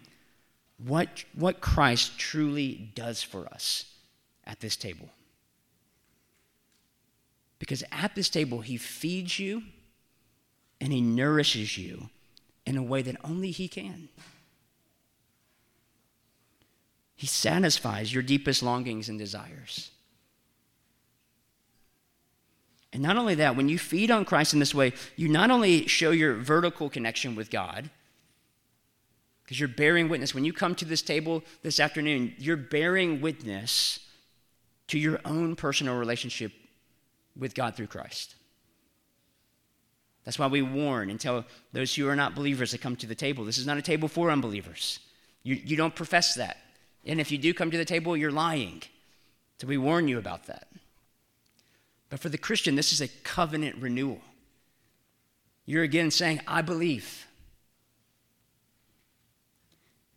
what, 0.78 1.26
what 1.34 1.60
Christ 1.60 2.18
truly 2.18 2.92
does 2.96 3.24
for 3.24 3.46
us 3.48 3.92
at 4.46 4.62
this 4.62 4.78
table. 4.78 5.10
Because 7.60 7.84
at 7.92 8.16
this 8.16 8.30
table, 8.30 8.62
He 8.62 8.78
feeds 8.78 9.38
you 9.38 9.64
and 10.80 10.94
He 10.94 11.02
nourishes 11.02 11.78
you 11.78 12.10
in 12.66 12.78
a 12.78 12.84
way 12.84 13.02
that 13.02 13.18
only 13.22 13.52
He 13.52 13.68
can. 13.68 14.08
He 17.18 17.28
satisfies 17.28 18.14
your 18.14 18.24
deepest 18.24 18.64
longings 18.64 19.10
and 19.10 19.20
desires. 19.20 19.92
And 22.94 23.04
not 23.04 23.18
only 23.18 23.36
that, 23.36 23.58
when 23.58 23.68
you 23.68 23.78
feed 23.78 24.12
on 24.12 24.24
Christ 24.24 24.54
in 24.54 24.60
this 24.60 24.74
way, 24.74 24.94
you 25.18 25.28
not 25.28 25.52
only 25.52 25.88
show 25.88 26.12
your 26.12 26.36
vertical 26.36 26.90
connection 26.90 27.36
with 27.36 27.50
God, 27.50 27.90
because 29.44 29.60
you're 29.60 29.70
bearing 29.70 30.10
witness. 30.10 30.36
When 30.36 30.46
you 30.46 30.54
come 30.54 30.76
to 30.76 30.86
this 30.86 31.02
table 31.02 31.44
this 31.64 31.80
afternoon, 31.80 32.36
you're 32.38 32.58
bearing 32.58 33.22
witness 33.22 34.00
to 34.88 35.00
your 35.00 35.20
own 35.26 35.56
personal 35.56 35.96
relationship 35.96 36.52
with 37.38 37.56
God 37.56 37.76
through 37.76 37.88
Christ. 37.88 38.36
That's 40.26 40.38
why 40.38 40.48
we 40.48 40.62
warn 40.62 41.10
and 41.10 41.20
tell 41.20 41.46
those 41.72 41.96
who 41.96 42.10
are 42.10 42.16
not 42.16 42.36
believers 42.36 42.72
to 42.72 42.78
come 42.78 42.98
to 42.98 43.08
the 43.08 43.16
table. 43.16 43.46
This 43.46 43.58
is 43.58 43.66
not 43.66 43.78
a 43.78 43.82
table 43.82 44.10
for 44.10 44.30
unbelievers. 44.30 45.00
You, 45.44 45.56
you 45.56 45.78
don't 45.78 45.96
profess 45.96 46.36
that. 46.36 46.58
And 47.08 47.22
if 47.22 47.32
you 47.32 47.38
do 47.38 47.54
come 47.54 47.72
to 47.72 47.78
the 47.78 47.86
table, 47.86 48.16
you're 48.16 48.32
lying. 48.32 48.84
So 49.60 49.66
we 49.66 49.78
warn 49.78 50.08
you 50.08 50.20
about 50.20 50.46
that. 50.48 50.68
But 52.10 52.20
for 52.20 52.30
the 52.30 52.38
Christian, 52.38 52.76
this 52.76 52.94
is 52.94 53.02
a 53.02 53.08
covenant 53.08 53.78
renewal. 53.78 54.22
You're 55.66 55.84
again 55.84 56.12
saying, 56.12 56.42
I 56.48 56.62
believe 56.62 57.26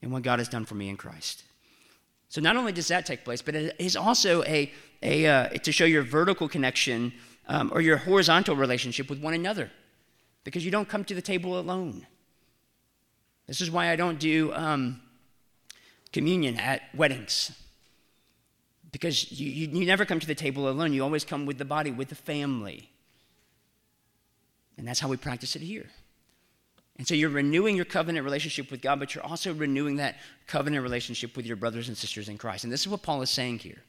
in 0.03 0.11
what 0.11 0.23
God 0.23 0.39
has 0.39 0.49
done 0.49 0.65
for 0.65 0.75
me 0.75 0.89
in 0.89 0.97
Christ. 0.97 1.45
So 2.29 2.41
not 2.41 2.57
only 2.57 2.73
does 2.73 2.89
that 2.89 3.07
take 3.07 3.25
place, 3.25 3.43
but 3.43 3.55
it 3.55 3.77
is 3.79 3.97
also 3.97 4.45
a, 4.45 4.71
a 5.03 5.27
uh, 5.27 5.49
to 5.49 5.73
show 5.73 5.85
your 5.85 6.03
vertical 6.03 6.49
connection 6.49 7.13
um, 7.49 7.73
or 7.75 7.81
your 7.81 7.97
horizontal 7.97 8.55
relationship 8.55 9.11
with 9.11 9.21
one 9.21 9.35
another, 9.35 9.71
because 10.45 10.65
you 10.65 10.71
don't 10.71 10.89
come 10.89 11.05
to 11.05 11.15
the 11.15 11.23
table 11.23 11.59
alone. 11.59 12.07
This 13.49 13.61
is 13.61 13.71
why 13.71 13.91
I 13.91 13.97
don't 13.97 14.21
do 14.21 14.53
um, 14.55 15.01
communion 16.13 16.59
at 16.59 16.83
weddings. 16.95 17.53
Because 18.93 19.31
you, 19.31 19.49
you, 19.49 19.79
you, 19.79 19.87
never 19.87 20.05
come 20.05 20.19
to 20.19 20.27
the 20.27 20.35
table 20.35 20.69
alone. 20.69 20.93
You 20.93 21.05
always 21.05 21.25
come 21.25 21.47
with 21.47 21.59
the 21.59 21.65
body, 21.65 21.91
with 21.91 22.09
the 22.09 22.17
family. 22.17 22.91
And 24.77 24.87
that's 24.87 24.99
how 24.99 25.09
we 25.09 25.17
practice 25.17 25.55
it 25.55 25.63
here. 25.63 25.87
And 26.99 27.07
so 27.07 27.15
you're 27.15 27.31
renewing 27.31 27.77
your 27.77 27.85
covenant 27.85 28.25
relationship 28.25 28.71
with 28.71 28.83
God, 28.83 28.99
but 28.99 29.15
you're 29.15 29.25
also 29.25 29.55
renewing 29.55 29.97
that 29.97 30.17
covenant 30.47 30.83
relationship 30.83 31.37
with 31.37 31.47
your 31.47 31.57
brothers 31.57 31.89
and 31.89 31.97
sisters 31.97 32.29
in 32.29 32.37
Christ. 32.37 32.65
And 32.65 32.73
this 32.73 32.81
is 32.81 32.89
what 32.89 33.03
Paul 33.03 33.23
is 33.23 33.31
saying 33.31 33.61
here. 33.61 33.83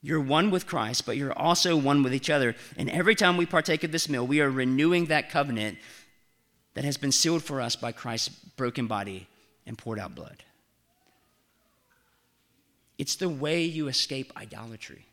You're 0.00 0.20
one 0.20 0.50
with 0.50 0.66
Christ, 0.66 1.06
but 1.06 1.16
you're 1.16 1.32
also 1.32 1.76
one 1.76 2.02
with 2.02 2.14
each 2.14 2.30
other. 2.30 2.54
And 2.76 2.90
every 2.90 3.14
time 3.14 3.36
we 3.36 3.46
partake 3.46 3.84
of 3.84 3.92
this 3.92 4.08
meal, 4.08 4.26
we 4.26 4.40
are 4.40 4.50
renewing 4.50 5.06
that 5.06 5.30
covenant 5.30 5.78
that 6.74 6.84
has 6.84 6.96
been 6.96 7.12
sealed 7.12 7.42
for 7.42 7.60
us 7.60 7.76
by 7.76 7.92
Christ's 7.92 8.28
broken 8.28 8.86
body 8.86 9.28
and 9.66 9.78
poured 9.78 9.98
out 9.98 10.14
blood. 10.14 10.44
It's 12.98 13.16
the 13.16 13.28
way 13.28 13.64
you 13.64 13.88
escape 13.88 14.32
idolatry. 14.36 15.06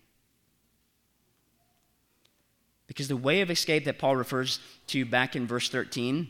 Because 2.88 3.08
the 3.08 3.18
way 3.18 3.42
of 3.42 3.50
escape 3.50 3.86
that 3.86 4.00
Paul 4.00 4.16
refers 4.16 4.60
to 4.88 5.06
back 5.06 5.36
in 5.36 5.48
verse 5.48 5.70
13 5.70 6.28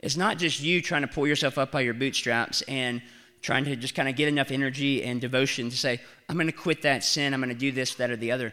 is 0.00 0.16
not 0.16 0.38
just 0.38 0.60
you 0.60 0.80
trying 0.80 1.02
to 1.02 1.08
pull 1.08 1.26
yourself 1.26 1.58
up 1.58 1.70
by 1.70 1.82
your 1.82 1.94
bootstraps 1.94 2.62
and 2.62 3.02
trying 3.42 3.64
to 3.64 3.76
just 3.76 3.94
kind 3.94 4.08
of 4.08 4.16
get 4.16 4.28
enough 4.28 4.50
energy 4.50 5.04
and 5.04 5.20
devotion 5.20 5.70
to 5.70 5.76
say, 5.76 6.00
I'm 6.28 6.36
going 6.36 6.46
to 6.46 6.52
quit 6.52 6.82
that 6.82 7.04
sin, 7.04 7.34
I'm 7.34 7.40
going 7.40 7.50
to 7.50 7.54
do 7.54 7.72
this, 7.72 7.94
that, 7.96 8.10
or 8.10 8.16
the 8.16 8.32
other. 8.32 8.52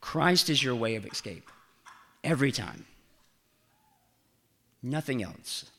Christ 0.00 0.50
is 0.50 0.62
your 0.62 0.74
way 0.74 0.96
of 0.96 1.06
escape 1.06 1.50
every 2.24 2.52
time. 2.52 2.86
Nothing 4.82 5.22
else. 5.22 5.70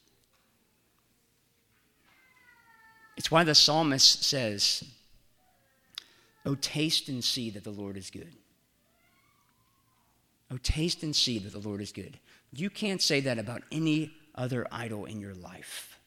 It's 3.19 3.29
why 3.29 3.43
the 3.43 3.53
psalmist 3.53 4.23
says, 4.23 4.81
Oh, 6.45 6.55
taste 6.55 7.09
and 7.09 7.21
see 7.21 7.49
that 7.49 7.65
the 7.65 7.69
Lord 7.69 7.97
is 7.97 8.09
good. 8.09 8.33
Oh, 10.49 10.57
taste 10.63 11.03
and 11.03 11.13
see 11.13 11.37
that 11.39 11.51
the 11.51 11.59
Lord 11.59 11.81
is 11.81 11.91
good. 11.91 12.17
You 12.53 12.69
can't 12.69 13.01
say 13.01 13.19
that 13.19 13.37
about 13.37 13.63
any 13.73 14.13
other 14.35 14.65
idol 14.71 15.03
in 15.03 15.19
your 15.19 15.35
life 15.35 15.99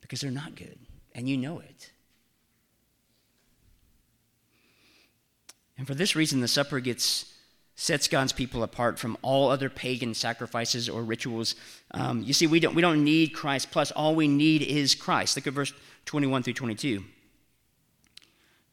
because 0.00 0.20
they're 0.20 0.30
not 0.30 0.54
good, 0.54 0.78
and 1.12 1.28
you 1.28 1.36
know 1.36 1.58
it. 1.58 1.90
And 5.76 5.88
for 5.88 5.94
this 5.94 6.14
reason, 6.14 6.40
the 6.40 6.48
supper 6.48 6.78
gets 6.78 7.29
sets 7.80 8.08
God's 8.08 8.34
people 8.34 8.62
apart 8.62 8.98
from 8.98 9.16
all 9.22 9.48
other 9.48 9.70
pagan 9.70 10.12
sacrifices 10.12 10.86
or 10.86 11.02
rituals. 11.02 11.54
Um, 11.92 12.22
you 12.22 12.34
see, 12.34 12.46
we 12.46 12.60
don't, 12.60 12.74
we 12.74 12.82
don't 12.82 13.02
need 13.02 13.28
Christ, 13.28 13.70
plus, 13.70 13.90
all 13.90 14.14
we 14.14 14.28
need 14.28 14.60
is 14.60 14.94
Christ. 14.94 15.34
Look 15.34 15.46
at 15.46 15.54
verse 15.54 15.72
21 16.04 16.42
through 16.42 16.52
22. 16.52 17.02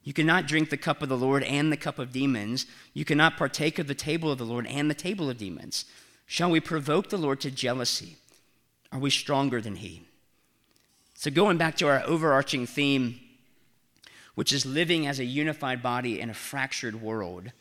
You 0.04 0.13
cannot 0.13 0.46
drink 0.46 0.70
the 0.70 0.76
cup 0.76 1.02
of 1.02 1.08
the 1.08 1.15
Lord 1.15 1.43
and 1.43 1.72
the 1.72 1.78
cup 1.78 2.00
of 2.00 2.12
demons. 2.12 2.65
You 2.93 3.06
cannot 3.06 3.38
partake 3.38 3.80
of 3.80 3.88
the 3.88 3.96
table 3.96 4.30
of 4.30 4.39
the 4.39 4.46
Lord 4.46 4.67
and 4.67 4.89
the 4.89 4.93
table 4.93 5.30
of 5.30 5.38
demons. 5.38 5.86
Shall 6.26 6.52
we 6.52 6.60
provoke 6.60 7.08
the 7.10 7.17
Lord 7.17 7.39
to 7.41 7.50
jealousy? 7.50 8.17
Are 8.91 9.00
we 9.00 9.10
stronger 9.10 9.62
than 9.62 9.78
He? 9.78 10.02
So, 11.13 11.32
going 11.32 11.58
back 11.58 11.78
to 11.78 11.88
our 11.88 12.04
overarching 12.06 12.67
theme, 12.67 13.22
which 14.36 14.52
is 14.52 14.65
living 14.65 15.08
as 15.08 15.17
a 15.17 15.26
unified 15.26 15.82
body 15.82 16.20
in 16.20 16.30
a 16.30 16.34
fractured 16.34 17.02
world, 17.02 17.54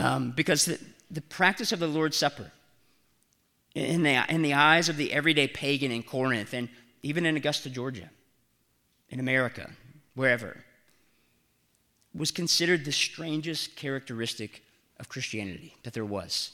um, 0.00 0.30
because 0.30 0.64
the, 0.64 0.78
the 1.10 1.20
practice 1.20 1.72
of 1.72 1.78
the 1.78 1.86
Lord's 1.86 2.16
Supper, 2.16 2.50
in 3.74 4.02
the, 4.02 4.24
in 4.28 4.42
the 4.42 4.54
eyes 4.54 4.88
of 4.88 4.96
the 4.96 5.12
everyday 5.12 5.46
pagan 5.46 5.92
in 5.92 6.02
Corinth 6.02 6.54
and 6.54 6.68
even 7.02 7.26
in 7.26 7.36
Augusta, 7.36 7.68
Georgia, 7.68 8.08
in 9.10 9.20
America, 9.20 9.70
wherever, 10.14 10.64
was 12.14 12.30
considered 12.30 12.84
the 12.84 12.92
strangest 12.92 13.76
characteristic 13.76 14.62
of 14.98 15.08
Christianity 15.08 15.74
that 15.82 15.92
there 15.92 16.04
was. 16.04 16.52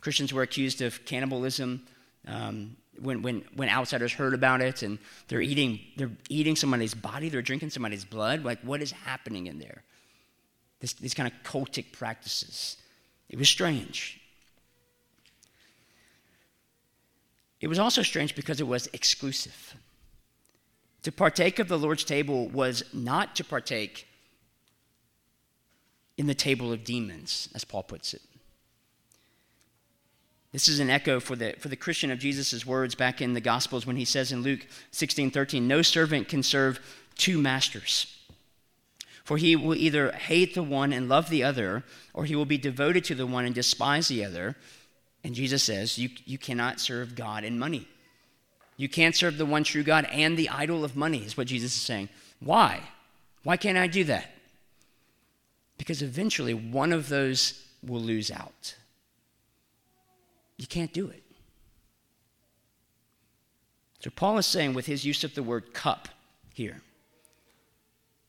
Christians 0.00 0.32
were 0.32 0.42
accused 0.42 0.80
of 0.80 1.04
cannibalism 1.04 1.86
um, 2.26 2.76
when, 2.98 3.22
when, 3.22 3.44
when 3.56 3.68
outsiders 3.68 4.12
heard 4.12 4.34
about 4.34 4.60
it 4.60 4.82
and 4.82 4.98
they're 5.28 5.40
eating, 5.40 5.80
they're 5.96 6.10
eating 6.28 6.54
somebody's 6.54 6.94
body, 6.94 7.28
they're 7.28 7.42
drinking 7.42 7.70
somebody's 7.70 8.04
blood. 8.04 8.44
Like, 8.44 8.60
what 8.60 8.80
is 8.82 8.92
happening 8.92 9.46
in 9.46 9.58
there? 9.58 9.82
This, 10.80 10.94
these 10.94 11.14
kind 11.14 11.30
of 11.30 11.42
cultic 11.42 11.92
practices. 11.92 12.76
It 13.28 13.38
was 13.38 13.48
strange. 13.48 14.20
It 17.60 17.68
was 17.68 17.78
also 17.78 18.02
strange 18.02 18.34
because 18.34 18.60
it 18.60 18.66
was 18.66 18.88
exclusive. 18.92 19.74
To 21.02 21.12
partake 21.12 21.58
of 21.58 21.68
the 21.68 21.78
Lord's 21.78 22.04
table 22.04 22.48
was 22.48 22.82
not 22.92 23.36
to 23.36 23.44
partake 23.44 24.06
in 26.16 26.26
the 26.26 26.34
table 26.34 26.72
of 26.72 26.84
demons, 26.84 27.48
as 27.54 27.64
Paul 27.64 27.82
puts 27.82 28.12
it. 28.12 28.22
This 30.52 30.68
is 30.68 30.80
an 30.80 30.90
echo 30.90 31.20
for 31.20 31.36
the, 31.36 31.54
for 31.58 31.68
the 31.68 31.76
Christian 31.76 32.10
of 32.10 32.18
Jesus' 32.18 32.66
words 32.66 32.94
back 32.94 33.22
in 33.22 33.34
the 33.34 33.40
Gospels 33.40 33.86
when 33.86 33.96
he 33.96 34.04
says 34.04 34.32
in 34.32 34.42
Luke 34.42 34.66
16 34.90 35.30
13, 35.30 35.66
No 35.66 35.80
servant 35.80 36.28
can 36.28 36.42
serve 36.42 36.80
two 37.16 37.38
masters. 37.38 38.16
For 39.24 39.36
he 39.36 39.54
will 39.56 39.74
either 39.74 40.12
hate 40.12 40.54
the 40.54 40.62
one 40.62 40.92
and 40.92 41.08
love 41.08 41.30
the 41.30 41.44
other, 41.44 41.84
or 42.14 42.24
he 42.24 42.34
will 42.34 42.46
be 42.46 42.58
devoted 42.58 43.04
to 43.04 43.14
the 43.14 43.26
one 43.26 43.44
and 43.44 43.54
despise 43.54 44.08
the 44.08 44.24
other. 44.24 44.56
And 45.22 45.34
Jesus 45.34 45.62
says, 45.62 45.98
You, 45.98 46.10
you 46.24 46.38
cannot 46.38 46.80
serve 46.80 47.14
God 47.14 47.44
and 47.44 47.60
money. 47.60 47.86
You 48.76 48.88
can't 48.88 49.14
serve 49.14 49.36
the 49.36 49.46
one 49.46 49.64
true 49.64 49.82
God 49.82 50.06
and 50.10 50.36
the 50.36 50.48
idol 50.48 50.84
of 50.84 50.96
money, 50.96 51.18
is 51.18 51.36
what 51.36 51.46
Jesus 51.46 51.74
is 51.74 51.82
saying. 51.82 52.08
Why? 52.40 52.80
Why 53.42 53.56
can't 53.56 53.78
I 53.78 53.86
do 53.86 54.04
that? 54.04 54.30
Because 55.76 56.02
eventually 56.02 56.54
one 56.54 56.92
of 56.92 57.08
those 57.08 57.62
will 57.86 58.00
lose 58.00 58.30
out. 58.30 58.74
You 60.56 60.66
can't 60.66 60.92
do 60.92 61.08
it. 61.08 61.22
So, 64.00 64.10
Paul 64.10 64.38
is 64.38 64.46
saying 64.46 64.72
with 64.72 64.86
his 64.86 65.04
use 65.04 65.24
of 65.24 65.34
the 65.34 65.42
word 65.42 65.74
cup 65.74 66.08
here, 66.54 66.80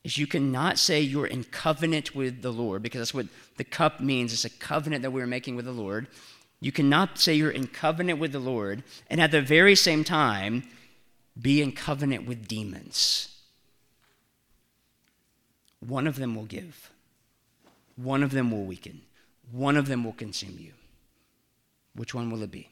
is 0.04 0.18
you 0.18 0.26
cannot 0.26 0.78
say 0.78 1.00
you're 1.00 1.26
in 1.26 1.44
covenant 1.44 2.14
with 2.14 2.42
the 2.42 2.52
Lord, 2.52 2.82
because 2.82 3.00
that's 3.00 3.14
what 3.14 3.26
the 3.56 3.64
cup 3.64 4.00
means. 4.00 4.32
It's 4.32 4.44
a 4.44 4.50
covenant 4.50 5.02
that 5.02 5.12
we're 5.12 5.26
making 5.26 5.56
with 5.56 5.64
the 5.64 5.72
Lord. 5.72 6.08
You 6.60 6.72
cannot 6.72 7.18
say 7.18 7.34
you're 7.34 7.50
in 7.50 7.66
covenant 7.66 8.18
with 8.18 8.32
the 8.32 8.38
Lord 8.38 8.84
and 9.10 9.20
at 9.20 9.32
the 9.32 9.42
very 9.42 9.74
same 9.74 10.04
time 10.04 10.62
be 11.40 11.60
in 11.60 11.72
covenant 11.72 12.26
with 12.26 12.46
demons. 12.46 13.28
One 15.80 16.06
of 16.06 16.16
them 16.16 16.36
will 16.36 16.44
give, 16.44 16.90
one 17.96 18.22
of 18.22 18.30
them 18.30 18.52
will 18.52 18.64
weaken, 18.64 19.02
one 19.50 19.76
of 19.76 19.88
them 19.88 20.04
will 20.04 20.12
consume 20.12 20.56
you. 20.60 20.72
Which 21.96 22.14
one 22.14 22.30
will 22.30 22.42
it 22.44 22.50
be? 22.52 22.68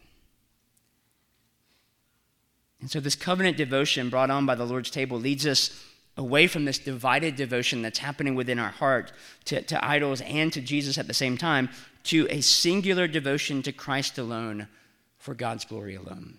And 2.80 2.90
so, 2.90 3.00
this 3.00 3.16
covenant 3.16 3.56
devotion 3.56 4.08
brought 4.08 4.30
on 4.30 4.46
by 4.46 4.54
the 4.54 4.64
Lord's 4.64 4.90
table 4.90 5.18
leads 5.18 5.46
us 5.46 5.84
away 6.20 6.46
from 6.46 6.66
this 6.66 6.78
divided 6.78 7.34
devotion 7.34 7.80
that's 7.80 7.98
happening 7.98 8.34
within 8.34 8.58
our 8.58 8.68
heart 8.68 9.10
to, 9.46 9.62
to 9.62 9.84
idols 9.84 10.20
and 10.20 10.52
to 10.52 10.60
Jesus 10.60 10.98
at 10.98 11.06
the 11.06 11.14
same 11.14 11.38
time 11.38 11.70
to 12.04 12.26
a 12.28 12.42
singular 12.42 13.08
devotion 13.08 13.62
to 13.62 13.72
Christ 13.72 14.18
alone 14.18 14.68
for 15.16 15.34
God's 15.34 15.64
glory 15.64 15.94
alone. 15.94 16.36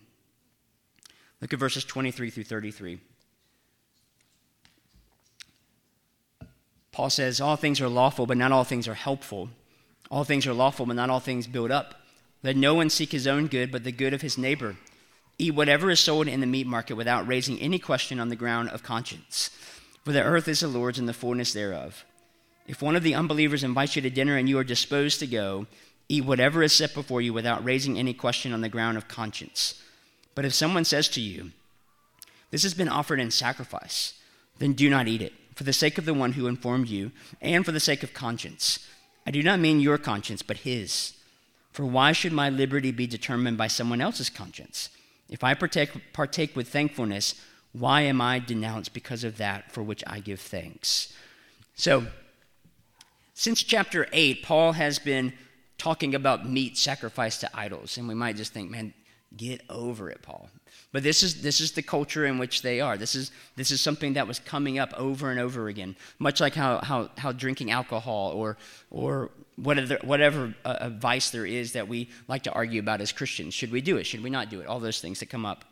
Look 1.41 1.51
at 1.51 1.59
verses 1.59 1.83
23 1.83 2.29
through 2.29 2.43
33. 2.43 2.99
Paul 6.91 7.09
says, 7.09 7.41
All 7.41 7.55
things 7.55 7.81
are 7.81 7.89
lawful, 7.89 8.27
but 8.27 8.37
not 8.37 8.51
all 8.51 8.63
things 8.63 8.87
are 8.87 8.93
helpful. 8.93 9.49
All 10.11 10.23
things 10.23 10.45
are 10.45 10.53
lawful, 10.53 10.85
but 10.85 10.95
not 10.95 11.09
all 11.09 11.19
things 11.19 11.47
build 11.47 11.71
up. 11.71 11.95
Let 12.43 12.55
no 12.55 12.75
one 12.75 12.91
seek 12.91 13.11
his 13.11 13.25
own 13.25 13.47
good, 13.47 13.71
but 13.71 13.83
the 13.83 13.91
good 13.91 14.13
of 14.13 14.21
his 14.21 14.37
neighbor. 14.37 14.75
Eat 15.41 15.55
whatever 15.55 15.89
is 15.89 15.99
sold 15.99 16.27
in 16.27 16.39
the 16.39 16.45
meat 16.45 16.67
market 16.67 16.93
without 16.93 17.27
raising 17.27 17.59
any 17.59 17.79
question 17.79 18.19
on 18.19 18.29
the 18.29 18.35
ground 18.35 18.69
of 18.69 18.83
conscience. 18.83 19.49
For 20.05 20.11
the 20.11 20.21
earth 20.21 20.47
is 20.47 20.59
the 20.59 20.67
Lord's 20.67 20.99
and 20.99 21.09
the 21.09 21.13
fullness 21.13 21.51
thereof. 21.51 22.05
If 22.67 22.83
one 22.83 22.95
of 22.95 23.01
the 23.01 23.15
unbelievers 23.15 23.63
invites 23.63 23.95
you 23.95 24.03
to 24.03 24.11
dinner 24.11 24.37
and 24.37 24.47
you 24.47 24.59
are 24.59 24.63
disposed 24.63 25.19
to 25.19 25.25
go, 25.25 25.65
eat 26.07 26.25
whatever 26.25 26.61
is 26.61 26.73
set 26.73 26.93
before 26.93 27.21
you 27.21 27.33
without 27.33 27.65
raising 27.65 27.97
any 27.97 28.13
question 28.13 28.53
on 28.53 28.61
the 28.61 28.69
ground 28.69 28.97
of 28.97 29.07
conscience. 29.07 29.81
But 30.35 30.45
if 30.45 30.53
someone 30.53 30.85
says 30.85 31.09
to 31.09 31.19
you, 31.19 31.49
This 32.51 32.61
has 32.61 32.75
been 32.75 32.87
offered 32.87 33.19
in 33.19 33.31
sacrifice, 33.31 34.13
then 34.59 34.73
do 34.73 34.91
not 34.91 35.07
eat 35.07 35.23
it, 35.23 35.33
for 35.55 35.63
the 35.63 35.73
sake 35.73 35.97
of 35.97 36.05
the 36.05 36.13
one 36.13 36.33
who 36.33 36.45
informed 36.45 36.87
you, 36.87 37.13
and 37.41 37.65
for 37.65 37.71
the 37.71 37.79
sake 37.79 38.03
of 38.03 38.13
conscience. 38.13 38.87
I 39.25 39.31
do 39.31 39.41
not 39.41 39.59
mean 39.59 39.79
your 39.79 39.97
conscience, 39.97 40.43
but 40.43 40.57
his. 40.57 41.13
For 41.73 41.83
why 41.83 42.11
should 42.11 42.31
my 42.31 42.51
liberty 42.51 42.91
be 42.91 43.07
determined 43.07 43.57
by 43.57 43.65
someone 43.65 44.01
else's 44.01 44.29
conscience? 44.29 44.91
If 45.31 45.43
I 45.43 45.55
partake, 45.55 46.13
partake 46.13 46.55
with 46.55 46.67
thankfulness, 46.67 47.35
why 47.71 48.01
am 48.01 48.21
I 48.21 48.37
denounced 48.37 48.93
because 48.93 49.23
of 49.23 49.37
that 49.37 49.71
for 49.71 49.81
which 49.81 50.03
I 50.05 50.19
give 50.19 50.41
thanks? 50.41 51.13
So, 51.73 52.05
since 53.33 53.63
chapter 53.63 54.07
8, 54.11 54.43
Paul 54.43 54.73
has 54.73 54.99
been 54.99 55.33
talking 55.77 56.13
about 56.13 56.47
meat 56.47 56.77
sacrificed 56.77 57.41
to 57.41 57.49
idols. 57.57 57.97
And 57.97 58.07
we 58.07 58.13
might 58.13 58.35
just 58.35 58.53
think, 58.53 58.69
man, 58.69 58.93
get 59.35 59.61
over 59.69 60.09
it, 60.11 60.21
Paul. 60.21 60.49
But 60.91 61.03
this 61.03 61.23
is, 61.23 61.41
this 61.41 61.61
is 61.61 61.71
the 61.71 61.81
culture 61.81 62.25
in 62.25 62.37
which 62.37 62.61
they 62.61 62.81
are. 62.81 62.97
This 62.97 63.15
is, 63.15 63.31
this 63.55 63.71
is 63.71 63.81
something 63.81 64.13
that 64.13 64.27
was 64.27 64.39
coming 64.39 64.77
up 64.77 64.93
over 64.97 65.31
and 65.31 65.39
over 65.39 65.69
again, 65.69 65.95
much 66.19 66.41
like 66.41 66.53
how, 66.53 66.79
how, 66.79 67.09
how 67.17 67.31
drinking 67.31 67.71
alcohol 67.71 68.31
or, 68.35 68.57
or 68.91 69.31
whatever, 69.55 69.97
whatever 70.03 70.55
uh, 70.65 70.89
there 71.31 71.45
is 71.45 71.73
that 71.73 71.87
we 71.87 72.09
like 72.27 72.43
to 72.43 72.51
argue 72.51 72.79
about 72.79 73.01
as 73.01 73.11
Christians. 73.11 73.53
Should 73.53 73.71
we 73.71 73.81
do 73.81 73.97
it? 73.97 74.05
Should 74.05 74.23
we 74.23 74.29
not 74.29 74.49
do 74.49 74.61
it? 74.61 74.67
All 74.67 74.79
those 74.79 75.01
things 75.01 75.19
that 75.19 75.29
come 75.29 75.45
up. 75.45 75.65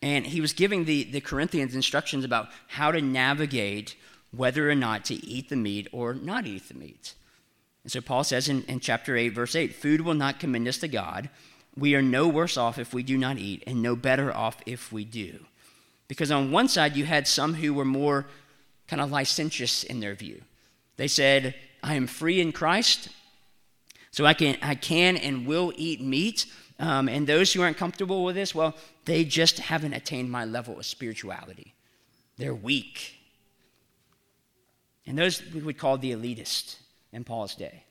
And 0.00 0.26
he 0.26 0.40
was 0.40 0.52
giving 0.52 0.84
the, 0.84 1.04
the 1.04 1.20
Corinthians 1.20 1.74
instructions 1.74 2.24
about 2.24 2.48
how 2.68 2.92
to 2.92 3.00
navigate 3.00 3.96
whether 4.30 4.70
or 4.70 4.74
not 4.74 5.04
to 5.06 5.14
eat 5.14 5.48
the 5.48 5.56
meat 5.56 5.88
or 5.92 6.14
not 6.14 6.46
eat 6.46 6.68
the 6.68 6.74
meat. 6.74 7.14
And 7.82 7.90
so 7.90 8.00
Paul 8.00 8.22
says 8.24 8.48
in, 8.48 8.62
in 8.64 8.80
chapter 8.80 9.16
8, 9.16 9.30
verse 9.30 9.56
8 9.56 9.74
food 9.74 10.02
will 10.02 10.14
not 10.14 10.40
commend 10.40 10.68
us 10.68 10.78
to 10.78 10.88
God. 10.88 11.30
We 11.76 11.94
are 11.94 12.02
no 12.02 12.28
worse 12.28 12.56
off 12.56 12.78
if 12.78 12.92
we 12.92 13.02
do 13.02 13.16
not 13.16 13.38
eat, 13.38 13.62
and 13.66 13.82
no 13.82 13.94
better 13.94 14.34
off 14.34 14.60
if 14.66 14.92
we 14.92 15.04
do. 15.04 15.46
Because 16.08 16.30
on 16.30 16.50
one 16.50 16.68
side, 16.68 16.96
you 16.96 17.04
had 17.04 17.28
some 17.28 17.54
who 17.54 17.72
were 17.72 17.84
more 17.84 18.26
kind 18.88 19.00
of 19.00 19.10
licentious 19.10 19.84
in 19.84 20.00
their 20.00 20.14
view. 20.14 20.42
They 20.96 21.06
said, 21.08 21.54
I 21.82 21.94
am 21.94 22.06
free 22.06 22.40
in 22.40 22.52
Christ, 22.52 23.08
so 24.10 24.26
I 24.26 24.34
can, 24.34 24.56
I 24.62 24.74
can 24.74 25.16
and 25.16 25.46
will 25.46 25.72
eat 25.76 26.00
meat. 26.00 26.46
Um, 26.80 27.08
and 27.08 27.26
those 27.26 27.52
who 27.52 27.62
aren't 27.62 27.76
comfortable 27.76 28.24
with 28.24 28.36
this, 28.36 28.54
well, 28.54 28.76
they 29.04 29.24
just 29.24 29.58
haven't 29.58 29.94
attained 29.94 30.30
my 30.30 30.44
level 30.44 30.78
of 30.78 30.86
spirituality. 30.86 31.74
They're 32.36 32.54
weak. 32.54 33.14
And 35.06 35.18
those 35.18 35.42
we 35.52 35.60
would 35.60 35.78
call 35.78 35.98
the 35.98 36.12
elitist 36.12 36.76
in 37.12 37.24
Paul's 37.24 37.54
day. 37.54 37.84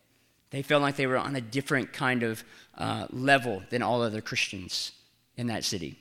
They 0.52 0.62
felt 0.62 0.82
like 0.82 0.95
they 0.95 1.08
were 1.08 1.17
on 1.17 1.36
a 1.36 1.41
different 1.41 1.91
kind 1.91 2.23
of 2.23 2.43
uh, 2.78 3.08
level 3.10 3.63
than 3.69 3.82
all 3.82 4.02
other 4.02 4.21
Christians 4.21 4.93
in 5.36 5.47
that 5.47 5.65
city. 5.65 5.97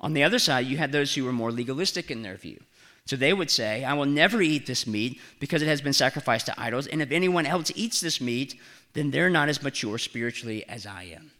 On 0.00 0.12
the 0.12 0.22
other 0.22 0.38
side, 0.38 0.66
you 0.66 0.76
had 0.76 0.92
those 0.92 1.14
who 1.14 1.24
were 1.24 1.32
more 1.32 1.52
legalistic 1.52 2.10
in 2.10 2.22
their 2.22 2.36
view. 2.36 2.60
So 3.06 3.16
they 3.16 3.34
would 3.34 3.50
say, 3.50 3.84
I 3.84 3.92
will 3.92 4.06
never 4.06 4.40
eat 4.40 4.66
this 4.66 4.86
meat 4.86 5.20
because 5.38 5.60
it 5.60 5.68
has 5.68 5.82
been 5.82 5.92
sacrificed 5.92 6.46
to 6.46 6.60
idols, 6.60 6.86
and 6.86 7.02
if 7.02 7.10
anyone 7.10 7.44
else 7.44 7.70
eats 7.74 8.00
this 8.00 8.20
meat, 8.20 8.58
then 8.94 9.10
they're 9.10 9.28
not 9.28 9.48
as 9.48 9.62
mature 9.62 9.98
spiritually 9.98 10.66
as 10.68 10.86
I 10.86 11.04
am. 11.14 11.32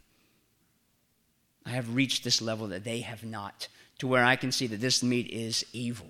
I 1.64 1.70
have 1.70 1.94
reached 1.94 2.22
this 2.22 2.42
level 2.42 2.68
that 2.68 2.84
they 2.84 3.00
have 3.00 3.24
not, 3.24 3.68
to 3.98 4.06
where 4.06 4.24
I 4.24 4.36
can 4.36 4.52
see 4.52 4.66
that 4.66 4.80
this 4.80 5.02
meat 5.02 5.28
is 5.28 5.64
evil, 5.72 6.08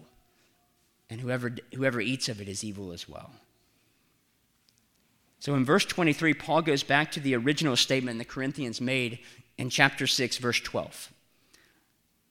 and 1.08 1.20
whoever, 1.20 1.54
whoever 1.72 2.00
eats 2.00 2.28
of 2.28 2.40
it 2.40 2.48
is 2.48 2.64
evil 2.64 2.90
as 2.92 3.08
well. 3.08 3.30
So 5.38 5.54
in 5.54 5.64
verse 5.64 5.84
23, 5.84 6.34
Paul 6.34 6.62
goes 6.62 6.82
back 6.82 7.12
to 7.12 7.20
the 7.20 7.36
original 7.36 7.76
statement 7.76 8.18
the 8.18 8.24
Corinthians 8.24 8.80
made 8.80 9.20
in 9.56 9.70
chapter 9.70 10.08
6, 10.08 10.38
verse 10.38 10.58
12. 10.58 11.12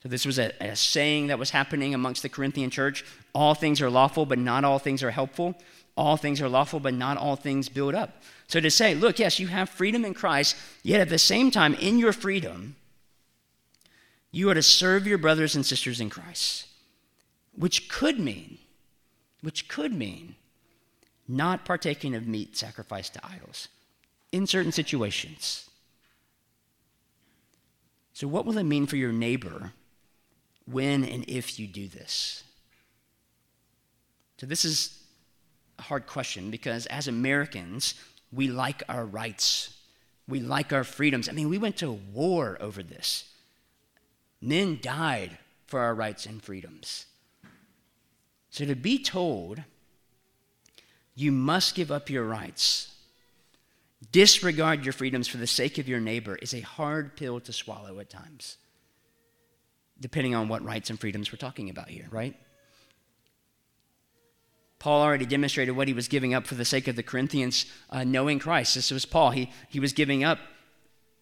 So 0.04 0.10
this 0.10 0.26
was 0.26 0.38
a, 0.38 0.52
a, 0.62 0.76
saying 0.76 1.28
that 1.28 1.40
was 1.40 1.52
happening 1.52 1.94
amongst 1.94 2.24
the 2.24 2.30
Corinthian 2.30 2.70
church. 2.70 3.06
All 3.34 3.56
things 3.56 3.82
are 3.82 3.90
lawful, 3.90 4.26
but 4.26 4.38
not 4.38 4.66
all 4.66 4.78
things 4.78 5.02
are 5.02 5.12
helpful. 5.12 5.56
All 5.96 6.18
things 6.18 6.42
are 6.42 6.50
lawful, 6.50 6.82
but 6.82 6.94
not 6.94 7.18
all 7.18 7.38
things 7.38 7.70
build 7.70 7.96
up. 7.96 8.22
So 8.48 8.60
to 8.60 8.70
say, 8.70 8.96
look, 8.96 9.18
yes, 9.18 9.40
you 9.40 9.48
have 9.48 9.70
freedom 9.70 10.04
in 10.04 10.14
Christ, 10.14 10.58
yet 10.84 11.00
at 11.00 11.08
the 11.08 11.18
same 11.18 11.52
time, 11.52 11.74
in 11.76 11.98
your 11.98 12.14
freedom, 12.14 12.76
You 14.36 14.50
are 14.50 14.56
to 14.56 14.64
serve 14.64 15.06
your 15.06 15.20
brothers 15.20 15.56
and 15.56 15.64
sisters 15.64 16.02
in 16.02 16.10
Christ, 16.10 16.66
which 17.56 17.88
could 17.88 18.20
mean, 18.20 18.58
which 19.42 19.68
could 19.68 19.94
mean 19.94 20.36
not 21.28 21.66
partaking 21.66 22.16
of 22.16 22.28
meat 22.28 22.58
sacrificed 22.58 23.14
to 23.14 23.24
idols 23.24 23.68
in 24.32 24.48
certain 24.48 24.72
situations. 24.72 25.70
So, 28.14 28.28
what 28.28 28.48
will 28.48 28.58
it 28.58 28.64
mean 28.64 28.88
for 28.88 28.96
your 28.96 29.12
neighbor 29.12 29.74
when 30.66 31.04
and 31.04 31.26
if 31.28 31.60
you 31.60 31.68
do 31.68 31.88
this? 31.88 32.44
So, 34.38 34.46
this 34.46 34.66
is 34.66 35.00
a 35.80 35.84
hard 35.84 36.08
question 36.08 36.52
because 36.52 36.86
as 36.88 37.08
Americans, 37.08 37.96
we 38.32 38.48
like 38.48 38.84
our 38.90 39.06
rights, 39.06 39.78
we 40.28 40.40
like 40.40 40.74
our 40.74 40.84
freedoms. 40.84 41.30
I 41.30 41.32
mean, 41.32 41.50
we 41.50 41.58
went 41.58 41.78
to 41.78 41.92
war 41.92 42.58
over 42.60 42.84
this. 42.84 43.30
Men 44.42 44.80
died 44.82 45.38
for 45.68 45.80
our 45.80 45.96
rights 45.96 46.26
and 46.26 46.42
freedoms. 46.44 47.06
So, 48.50 48.66
to 48.66 48.76
be 48.76 49.02
told 49.02 49.64
you 51.16 51.32
must 51.32 51.76
give 51.76 51.92
up 51.92 52.10
your 52.10 52.26
rights, 52.26 52.94
disregard 54.12 54.84
your 54.84 54.94
freedoms 54.94 55.28
for 55.28 55.38
the 55.38 55.48
sake 55.48 55.78
of 55.78 55.88
your 55.88 56.00
neighbor 56.00 56.36
is 56.36 56.54
a 56.54 56.62
hard 56.62 57.16
pill 57.16 57.40
to 57.42 57.54
swallow 57.54 58.00
at 58.00 58.10
times, 58.10 58.58
depending 60.04 60.36
on 60.36 60.50
what 60.50 60.62
rights 60.62 60.90
and 60.90 61.00
freedoms 61.00 61.32
we're 61.32 61.38
talking 61.38 61.70
about 61.70 61.88
here, 61.88 62.08
right? 62.12 62.36
Paul 64.78 65.02
already 65.02 65.26
demonstrated 65.26 65.78
what 65.78 65.88
he 65.88 65.94
was 65.94 66.10
giving 66.10 66.34
up 66.34 66.46
for 66.46 66.56
the 66.56 66.66
sake 66.66 66.90
of 66.90 66.98
the 66.98 67.04
Corinthians 67.04 67.66
uh, 67.90 68.04
knowing 68.04 68.38
Christ. 68.38 68.76
This 68.76 68.92
was 68.92 69.06
Paul. 69.06 69.32
He, 69.32 69.50
he 69.70 69.80
was 69.80 69.94
giving 69.94 70.26
up 70.26 70.40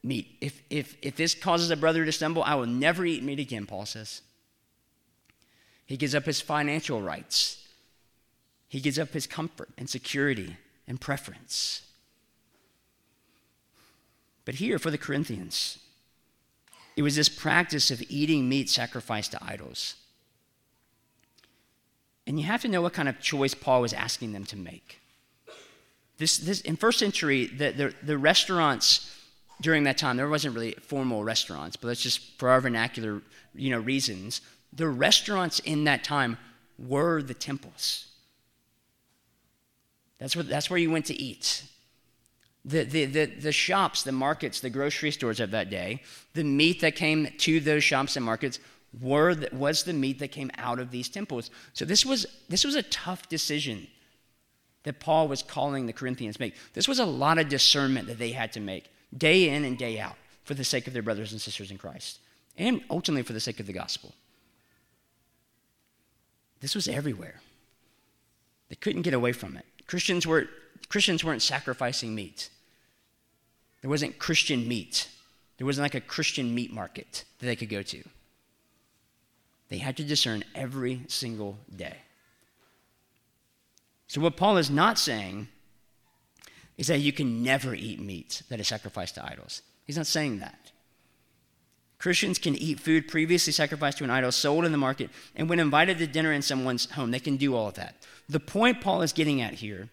meat. 0.01 0.35
If, 0.41 0.63
if, 0.71 0.97
if 1.03 1.15
this 1.15 1.35
causes 1.35 1.69
a 1.69 1.75
brother 1.75 2.03
to 2.03 2.11
stumble, 2.11 2.41
I 2.41 2.55
will 2.55 2.65
never 2.65 3.05
eat 3.05 3.21
meat 3.21 3.39
again, 3.39 3.67
Paul 3.67 3.85
says. 3.85 4.23
He 5.85 5.95
gives 5.95 6.15
up 6.15 6.25
his 6.25 6.41
financial 6.41 7.03
rights, 7.03 7.63
he 8.67 8.79
gives 8.79 8.97
up 8.97 9.09
his 9.09 9.27
comfort 9.27 9.69
and 9.77 9.87
security 9.87 10.57
and 10.87 10.99
preference. 10.99 11.83
But 14.43 14.55
here 14.55 14.79
for 14.79 14.89
the 14.89 14.97
Corinthians, 14.97 15.77
it 16.95 17.01
was 17.01 17.15
this 17.15 17.29
practice 17.29 17.91
of 17.91 18.03
eating 18.09 18.49
meat 18.49 18.69
sacrificed 18.69 19.31
to 19.31 19.43
idols. 19.43 19.95
And 22.27 22.39
you 22.39 22.45
have 22.45 22.61
to 22.61 22.67
know 22.67 22.81
what 22.81 22.93
kind 22.93 23.09
of 23.09 23.19
choice 23.19 23.53
Paul 23.53 23.81
was 23.81 23.93
asking 23.93 24.33
them 24.33 24.45
to 24.45 24.57
make. 24.57 24.99
This, 26.17 26.37
this, 26.37 26.61
in 26.61 26.75
first 26.75 26.99
century, 26.99 27.47
the, 27.47 27.71
the, 27.71 27.93
the 28.03 28.17
restaurants 28.17 29.17
during 29.59 29.83
that 29.83 29.97
time, 29.97 30.17
there 30.17 30.29
wasn't 30.29 30.55
really 30.55 30.73
formal 30.81 31.23
restaurants, 31.23 31.75
but 31.75 31.87
that's 31.87 32.01
just 32.01 32.37
for 32.37 32.49
our 32.49 32.61
vernacular 32.61 33.21
you 33.55 33.71
know, 33.71 33.79
reasons. 33.79 34.41
The 34.73 34.87
restaurants 34.87 35.59
in 35.59 35.83
that 35.85 36.03
time 36.03 36.37
were 36.77 37.21
the 37.21 37.33
temples. 37.33 38.07
That's 40.19 40.35
where, 40.35 40.43
that's 40.43 40.69
where 40.69 40.79
you 40.79 40.91
went 40.91 41.07
to 41.07 41.19
eat. 41.19 41.63
The, 42.63 42.83
the, 42.83 43.05
the, 43.05 43.25
the 43.25 43.51
shops, 43.51 44.03
the 44.03 44.11
markets, 44.11 44.59
the 44.59 44.69
grocery 44.69 45.11
stores 45.11 45.39
of 45.39 45.51
that 45.51 45.69
day, 45.69 46.03
the 46.33 46.43
meat 46.43 46.81
that 46.81 46.95
came 46.95 47.27
to 47.39 47.59
those 47.59 47.83
shops 47.83 48.15
and 48.15 48.23
markets 48.23 48.59
were 49.01 49.33
the, 49.33 49.49
was 49.51 49.83
the 49.83 49.93
meat 49.93 50.19
that 50.19 50.31
came 50.31 50.51
out 50.57 50.79
of 50.79 50.91
these 50.91 51.09
temples. 51.09 51.49
So 51.73 51.85
this 51.85 52.05
was, 52.05 52.25
this 52.49 52.63
was 52.63 52.75
a 52.75 52.83
tough 52.83 53.27
decision 53.29 53.87
that 54.83 54.99
Paul 54.99 55.27
was 55.27 55.41
calling 55.41 55.85
the 55.85 55.93
Corinthians 55.93 56.39
make. 56.39 56.55
This 56.73 56.87
was 56.87 56.99
a 56.99 57.05
lot 57.05 57.37
of 57.37 57.49
discernment 57.49 58.07
that 58.07 58.19
they 58.19 58.31
had 58.31 58.51
to 58.53 58.59
make 58.59 58.91
day 59.15 59.49
in 59.49 59.65
and 59.65 59.77
day 59.77 59.99
out 59.99 60.15
for 60.43 60.53
the 60.53 60.63
sake 60.63 60.87
of 60.87 60.93
their 60.93 61.03
brothers 61.03 61.31
and 61.31 61.41
sisters 61.41 61.71
in 61.71 61.77
Christ, 61.77 62.19
and 62.57 62.81
ultimately 62.89 63.23
for 63.23 63.33
the 63.33 63.39
sake 63.39 63.59
of 63.59 63.67
the 63.67 63.73
gospel. 63.73 64.13
This 66.59 66.75
was 66.75 66.87
everywhere. 66.87 67.41
They 68.69 68.75
couldn't 68.75 69.01
get 69.01 69.13
away 69.13 69.33
from 69.33 69.57
it. 69.57 69.65
Christians, 69.87 70.25
were, 70.25 70.47
Christians 70.91 71.23
weren't 71.23 71.41
sacrificing 71.41 72.13
meat. 72.13 72.49
There 73.79 73.89
wasn't 73.89 74.19
Christian 74.19 74.67
meat. 74.67 75.07
There 75.57 75.65
wasn't 75.65 75.85
like 75.85 75.95
a 75.95 76.01
Christian 76.01 76.53
meat 76.53 76.73
market 76.73 77.23
that 77.39 77.45
they 77.45 77.55
could 77.55 77.69
go 77.69 77.81
to. 77.81 78.03
They 79.69 79.77
had 79.77 79.95
to 79.95 80.03
discern 80.03 80.43
every 80.53 81.03
single 81.07 81.59
day. 81.73 81.95
So, 84.07 84.19
what 84.19 84.35
Paul 84.35 84.57
is 84.57 84.69
not 84.69 84.99
saying 84.99 85.47
is 86.77 86.87
that 86.87 86.99
you 86.99 87.13
can 87.13 87.41
never 87.41 87.73
eat 87.73 88.01
meat 88.01 88.41
that 88.49 88.59
is 88.59 88.67
sacrificed 88.67 89.15
to 89.15 89.25
idols. 89.25 89.61
He's 89.85 89.95
not 89.95 90.07
saying 90.07 90.39
that. 90.39 90.73
Christians 91.99 92.37
can 92.37 92.55
eat 92.55 92.81
food 92.81 93.07
previously 93.07 93.53
sacrificed 93.53 93.99
to 93.99 94.03
an 94.03 94.09
idol, 94.09 94.33
sold 94.33 94.65
in 94.65 94.73
the 94.73 94.77
market, 94.77 95.09
and 95.37 95.47
when 95.47 95.61
invited 95.61 95.99
to 95.99 96.07
dinner 96.07 96.33
in 96.33 96.41
someone's 96.41 96.91
home, 96.91 97.11
they 97.11 97.19
can 97.21 97.37
do 97.37 97.55
all 97.55 97.69
of 97.69 97.75
that. 97.75 97.95
The 98.27 98.41
point 98.41 98.81
Paul 98.81 99.03
is 99.03 99.13
getting 99.13 99.39
at 99.39 99.53
here, 99.53 99.87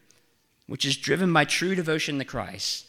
which 0.69 0.85
is 0.85 0.97
driven 0.97 1.33
by 1.33 1.45
true 1.45 1.75
devotion 1.75 2.19
to 2.19 2.25
Christ, 2.25 2.87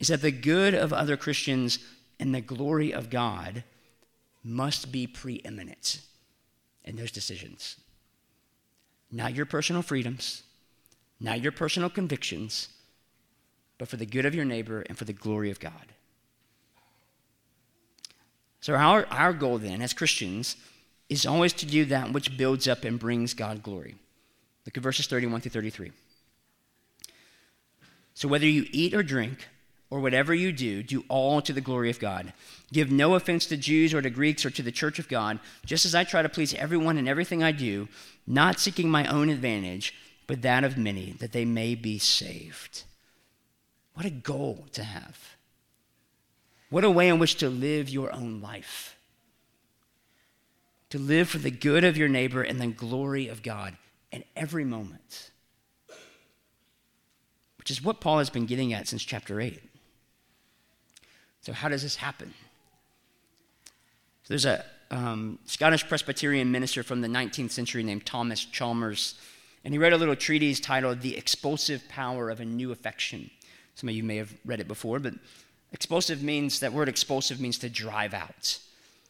is 0.00 0.08
that 0.08 0.22
the 0.22 0.32
good 0.32 0.74
of 0.74 0.92
other 0.92 1.16
Christians 1.16 1.78
and 2.18 2.34
the 2.34 2.40
glory 2.40 2.92
of 2.92 3.10
God 3.10 3.62
must 4.42 4.90
be 4.90 5.06
preeminent 5.06 6.00
in 6.84 6.96
those 6.96 7.12
decisions. 7.12 7.76
Not 9.12 9.34
your 9.34 9.46
personal 9.46 9.82
freedoms, 9.82 10.42
not 11.20 11.42
your 11.42 11.52
personal 11.52 11.90
convictions, 11.90 12.68
but 13.76 13.88
for 13.88 13.96
the 13.96 14.06
good 14.06 14.24
of 14.24 14.34
your 14.34 14.46
neighbor 14.46 14.80
and 14.88 14.96
for 14.96 15.04
the 15.04 15.12
glory 15.12 15.50
of 15.50 15.60
God. 15.60 15.92
So, 18.62 18.74
our, 18.74 19.06
our 19.06 19.32
goal 19.32 19.58
then 19.58 19.82
as 19.82 19.92
Christians 19.92 20.56
is 21.08 21.26
always 21.26 21.52
to 21.54 21.66
do 21.66 21.84
that 21.86 22.12
which 22.12 22.38
builds 22.38 22.68
up 22.68 22.84
and 22.84 22.98
brings 22.98 23.34
God 23.34 23.62
glory. 23.62 23.96
Look 24.64 24.76
at 24.76 24.82
verses 24.82 25.06
31 25.06 25.42
through 25.42 25.50
33. 25.50 25.92
So, 28.14 28.28
whether 28.28 28.46
you 28.46 28.66
eat 28.72 28.94
or 28.94 29.02
drink, 29.02 29.46
or 29.90 29.98
whatever 29.98 30.32
you 30.32 30.52
do, 30.52 30.82
do 30.82 31.04
all 31.08 31.42
to 31.42 31.52
the 31.52 31.60
glory 31.60 31.90
of 31.90 31.98
God. 31.98 32.32
Give 32.72 32.90
no 32.90 33.14
offense 33.14 33.46
to 33.46 33.56
Jews 33.56 33.92
or 33.92 34.00
to 34.00 34.08
Greeks 34.08 34.46
or 34.46 34.50
to 34.50 34.62
the 34.62 34.70
church 34.70 35.00
of 35.00 35.08
God, 35.08 35.40
just 35.66 35.84
as 35.84 35.94
I 35.94 36.04
try 36.04 36.22
to 36.22 36.28
please 36.28 36.54
everyone 36.54 36.96
in 36.96 37.08
everything 37.08 37.42
I 37.42 37.50
do, 37.50 37.88
not 38.26 38.60
seeking 38.60 38.88
my 38.88 39.06
own 39.06 39.28
advantage, 39.28 39.94
but 40.28 40.42
that 40.42 40.62
of 40.62 40.78
many, 40.78 41.12
that 41.18 41.32
they 41.32 41.44
may 41.44 41.74
be 41.74 41.98
saved. 41.98 42.84
What 43.94 44.06
a 44.06 44.10
goal 44.10 44.66
to 44.72 44.84
have. 44.84 45.36
What 46.70 46.84
a 46.84 46.90
way 46.90 47.08
in 47.08 47.18
which 47.18 47.34
to 47.36 47.50
live 47.50 47.88
your 47.88 48.12
own 48.12 48.40
life. 48.40 48.96
To 50.90 50.98
live 51.00 51.28
for 51.28 51.38
the 51.38 51.50
good 51.50 51.82
of 51.82 51.96
your 51.96 52.08
neighbor 52.08 52.42
and 52.42 52.60
the 52.60 52.68
glory 52.68 53.26
of 53.26 53.42
God 53.42 53.76
in 54.12 54.22
every 54.36 54.64
moment. 54.64 55.29
Which 57.70 57.78
is 57.78 57.84
what 57.84 58.00
Paul 58.00 58.18
has 58.18 58.30
been 58.30 58.46
getting 58.46 58.72
at 58.72 58.88
since 58.88 59.04
chapter 59.04 59.40
8. 59.40 59.62
So, 61.42 61.52
how 61.52 61.68
does 61.68 61.84
this 61.84 61.94
happen? 61.94 62.34
So 64.24 64.26
there's 64.26 64.44
a 64.44 64.64
um, 64.90 65.38
Scottish 65.44 65.86
Presbyterian 65.86 66.50
minister 66.50 66.82
from 66.82 67.00
the 67.00 67.06
19th 67.06 67.52
century 67.52 67.84
named 67.84 68.04
Thomas 68.04 68.44
Chalmers, 68.44 69.14
and 69.64 69.72
he 69.72 69.78
wrote 69.78 69.92
a 69.92 69.96
little 69.96 70.16
treatise 70.16 70.58
titled 70.58 71.00
The 71.00 71.16
Expulsive 71.16 71.88
Power 71.88 72.28
of 72.28 72.40
a 72.40 72.44
New 72.44 72.72
Affection. 72.72 73.30
Some 73.76 73.88
of 73.88 73.94
you 73.94 74.02
may 74.02 74.16
have 74.16 74.34
read 74.44 74.58
it 74.58 74.66
before, 74.66 74.98
but 74.98 75.14
expulsive 75.70 76.24
means, 76.24 76.58
that 76.58 76.72
word 76.72 76.88
expulsive 76.88 77.40
means 77.40 77.56
to 77.58 77.68
drive 77.68 78.14
out. 78.14 78.58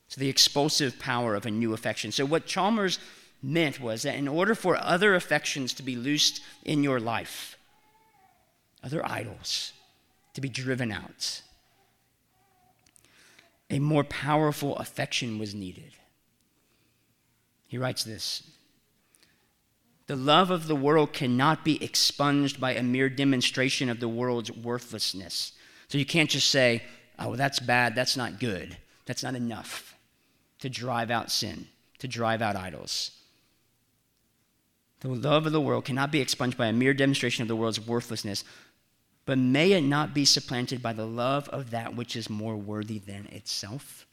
So, 0.09 0.21
the 0.21 0.29
expulsive 0.29 0.99
power 0.99 1.35
of 1.35 1.47
a 1.47 1.51
new 1.51 1.73
affection. 1.73 2.13
So, 2.13 2.27
what 2.27 2.45
Chalmers 2.45 2.99
meant 3.43 3.81
was 3.81 4.03
that 4.03 4.17
in 4.17 4.29
order 4.29 4.55
for 4.55 4.77
other 4.77 5.15
affections 5.15 5.73
to 5.73 5.83
be 5.83 5.97
loosed 5.97 6.43
in 6.63 6.85
your 6.85 7.01
life, 7.01 7.57
other 8.83 9.05
idols 9.07 9.73
to 10.35 10.41
be 10.41 10.49
driven 10.49 10.93
out, 10.93 11.43
a 13.69 13.79
more 13.79 14.05
powerful 14.05 14.77
affection 14.77 15.39
was 15.39 15.55
needed. 15.55 15.93
He 17.67 17.79
writes 17.79 18.03
this 18.03 18.43
The 20.07 20.17
love 20.17 20.51
of 20.51 20.67
the 20.67 20.77
world 20.77 21.13
cannot 21.13 21.65
be 21.65 21.83
expunged 21.83 22.61
by 22.61 22.75
a 22.75 22.83
mere 22.83 23.09
demonstration 23.09 23.89
of 23.89 24.01
the 24.01 24.09
world's 24.09 24.51
worthlessness. 24.51 25.53
So 25.89 25.99
you 25.99 26.07
can't 26.07 26.31
just 26.31 26.51
say, 26.51 26.83
oh, 27.19 27.37
that's 27.37 27.61
bad, 27.61 27.95
that's 27.95 28.17
not 28.17 28.41
good. 28.41 28.77
That's 29.07 29.23
not 29.23 29.35
enough 29.35 29.95
to 30.61 30.69
drive 30.69 31.11
out 31.11 31.31
sin, 31.31 31.67
to 31.99 32.09
drive 32.09 32.43
out 32.43 32.57
idols. 32.57 33.13
The 35.01 35.09
love 35.09 35.47
of 35.47 35.53
the 35.53 35.61
world 35.61 35.85
cannot 35.85 36.13
be 36.13 36.21
expunged 36.21 36.59
by 36.59 36.67
a 36.67 36.73
mere 36.73 36.95
demonstration 36.95 37.43
of 37.43 37.49
the 37.49 37.57
world's 37.57 37.81
worthlessness, 37.81 38.45
but 39.31 39.39
may 39.39 39.71
it 39.71 39.83
not 39.83 40.13
be 40.13 40.25
supplanted 40.25 40.83
by 40.83 40.93
the 40.93 41.07
love 41.07 41.49
of 41.51 41.71
that 41.71 41.95
which 41.95 42.17
is 42.17 42.29
more 42.29 42.57
worthy 42.57 42.99
than 42.99 43.27
itself? 43.27 44.05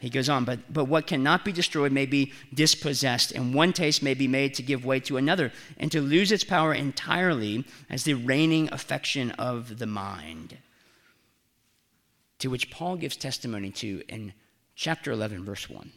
He 0.00 0.10
goes 0.10 0.28
on, 0.28 0.44
but, 0.44 0.72
but 0.72 0.86
what 0.86 1.06
cannot 1.06 1.44
be 1.44 1.52
destroyed 1.52 1.92
may 1.92 2.04
be 2.04 2.32
dispossessed, 2.52 3.30
and 3.30 3.54
one 3.54 3.72
taste 3.72 4.02
may 4.02 4.14
be 4.14 4.26
made 4.26 4.54
to 4.54 4.64
give 4.64 4.84
way 4.84 4.98
to 4.98 5.18
another, 5.18 5.52
and 5.78 5.92
to 5.92 6.00
lose 6.00 6.32
its 6.32 6.42
power 6.42 6.74
entirely 6.74 7.64
as 7.88 8.02
the 8.02 8.14
reigning 8.14 8.68
affection 8.72 9.30
of 9.38 9.78
the 9.78 9.86
mind. 9.86 10.58
To 12.40 12.48
which 12.48 12.72
Paul 12.72 12.96
gives 12.96 13.16
testimony 13.16 13.70
to 13.70 14.02
in 14.08 14.32
chapter 14.74 15.12
11, 15.12 15.44
verse 15.44 15.70
1, 15.70 15.92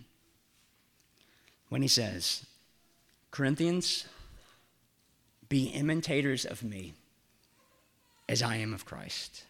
when 1.69 1.81
he 1.81 1.87
says, 1.87 2.45
Corinthians, 3.31 4.05
be 5.49 5.69
imitators 5.69 6.45
of 6.45 6.61
me 6.61 6.93
as 8.33 8.41
I 8.41 8.57
am 8.57 8.73
of 8.73 8.83
Christ. 8.83 9.45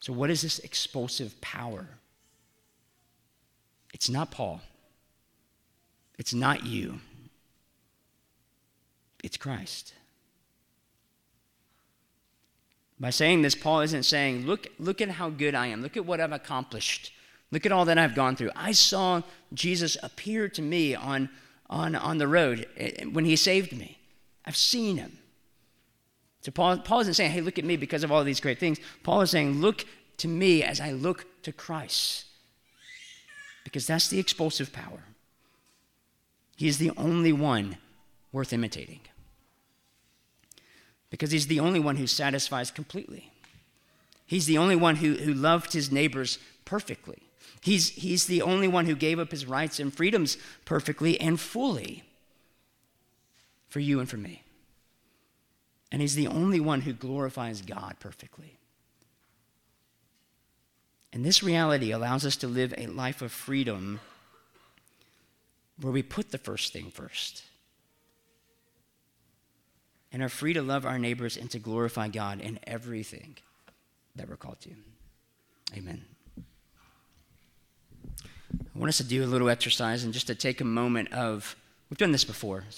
So, 0.00 0.12
what 0.12 0.30
is 0.30 0.42
this 0.42 0.58
expulsive 0.60 1.40
power? 1.40 1.86
It's 3.92 4.08
not 4.08 4.30
Paul. 4.30 4.60
It's 6.18 6.34
not 6.34 6.64
you. 6.64 7.00
It's 9.22 9.36
Christ. 9.36 9.92
By 12.98 13.10
saying 13.10 13.42
this, 13.42 13.54
Paul 13.54 13.80
isn't 13.82 14.04
saying, 14.04 14.46
look, 14.46 14.68
look 14.78 15.02
at 15.02 15.10
how 15.10 15.28
good 15.28 15.54
I 15.54 15.66
am. 15.66 15.82
Look 15.82 15.98
at 15.98 16.06
what 16.06 16.20
I've 16.20 16.32
accomplished. 16.32 17.12
Look 17.50 17.66
at 17.66 17.72
all 17.72 17.84
that 17.84 17.98
I've 17.98 18.14
gone 18.14 18.36
through. 18.36 18.52
I 18.56 18.72
saw 18.72 19.22
Jesus 19.52 19.98
appear 20.02 20.48
to 20.48 20.62
me 20.62 20.94
on, 20.94 21.28
on, 21.68 21.94
on 21.94 22.16
the 22.16 22.26
road 22.26 22.66
eh, 22.78 23.04
when 23.04 23.26
he 23.26 23.36
saved 23.36 23.76
me. 23.76 23.98
I've 24.46 24.56
seen 24.56 24.96
him. 24.96 25.18
So 26.46 26.52
Paul, 26.52 26.78
Paul 26.78 27.00
isn't 27.00 27.14
saying, 27.14 27.32
hey, 27.32 27.40
look 27.40 27.58
at 27.58 27.64
me 27.64 27.76
because 27.76 28.04
of 28.04 28.12
all 28.12 28.22
these 28.22 28.38
great 28.38 28.60
things. 28.60 28.78
Paul 29.02 29.20
is 29.22 29.32
saying, 29.32 29.60
look 29.60 29.84
to 30.18 30.28
me 30.28 30.62
as 30.62 30.80
I 30.80 30.92
look 30.92 31.26
to 31.42 31.50
Christ. 31.50 32.24
Because 33.64 33.84
that's 33.84 34.06
the 34.06 34.20
expulsive 34.20 34.72
power. 34.72 35.02
He 36.56 36.68
is 36.68 36.78
the 36.78 36.92
only 36.96 37.32
one 37.32 37.78
worth 38.30 38.52
imitating 38.52 39.00
because 41.10 41.32
he's 41.32 41.48
the 41.48 41.58
only 41.58 41.80
one 41.80 41.96
who 41.96 42.06
satisfies 42.06 42.70
completely. 42.70 43.32
He's 44.24 44.46
the 44.46 44.58
only 44.58 44.76
one 44.76 44.96
who, 44.96 45.14
who 45.14 45.34
loved 45.34 45.72
his 45.72 45.90
neighbors 45.90 46.38
perfectly. 46.64 47.22
He's, 47.60 47.88
he's 47.88 48.26
the 48.26 48.42
only 48.42 48.68
one 48.68 48.86
who 48.86 48.94
gave 48.94 49.18
up 49.18 49.32
his 49.32 49.46
rights 49.46 49.80
and 49.80 49.92
freedoms 49.92 50.38
perfectly 50.64 51.20
and 51.20 51.40
fully 51.40 52.04
for 53.68 53.80
you 53.80 53.98
and 53.98 54.08
for 54.08 54.16
me. 54.16 54.44
And 55.92 56.02
he's 56.02 56.14
the 56.14 56.26
only 56.26 56.60
one 56.60 56.82
who 56.82 56.92
glorifies 56.92 57.62
God 57.62 57.96
perfectly. 58.00 58.58
And 61.12 61.24
this 61.24 61.42
reality 61.42 61.92
allows 61.92 62.26
us 62.26 62.36
to 62.36 62.46
live 62.46 62.74
a 62.76 62.88
life 62.88 63.22
of 63.22 63.32
freedom 63.32 64.00
where 65.80 65.92
we 65.92 66.02
put 66.02 66.30
the 66.30 66.38
first 66.38 66.72
thing 66.72 66.90
first 66.90 67.44
and 70.12 70.22
are 70.22 70.28
free 70.28 70.52
to 70.52 70.62
love 70.62 70.84
our 70.84 70.98
neighbors 70.98 71.36
and 71.36 71.50
to 71.50 71.58
glorify 71.58 72.08
God 72.08 72.40
in 72.40 72.58
everything 72.66 73.36
that 74.14 74.28
we're 74.28 74.36
called 74.36 74.60
to. 74.60 74.70
Amen. 75.76 76.04
I 78.50 78.78
want 78.78 78.88
us 78.88 78.98
to 78.98 79.04
do 79.04 79.24
a 79.24 79.26
little 79.26 79.48
exercise 79.48 80.04
and 80.04 80.12
just 80.12 80.26
to 80.26 80.34
take 80.34 80.60
a 80.60 80.64
moment 80.64 81.12
of, 81.12 81.56
we've 81.88 81.98
done 81.98 82.12
this 82.12 82.24
before. 82.24 82.64
So 82.68 82.74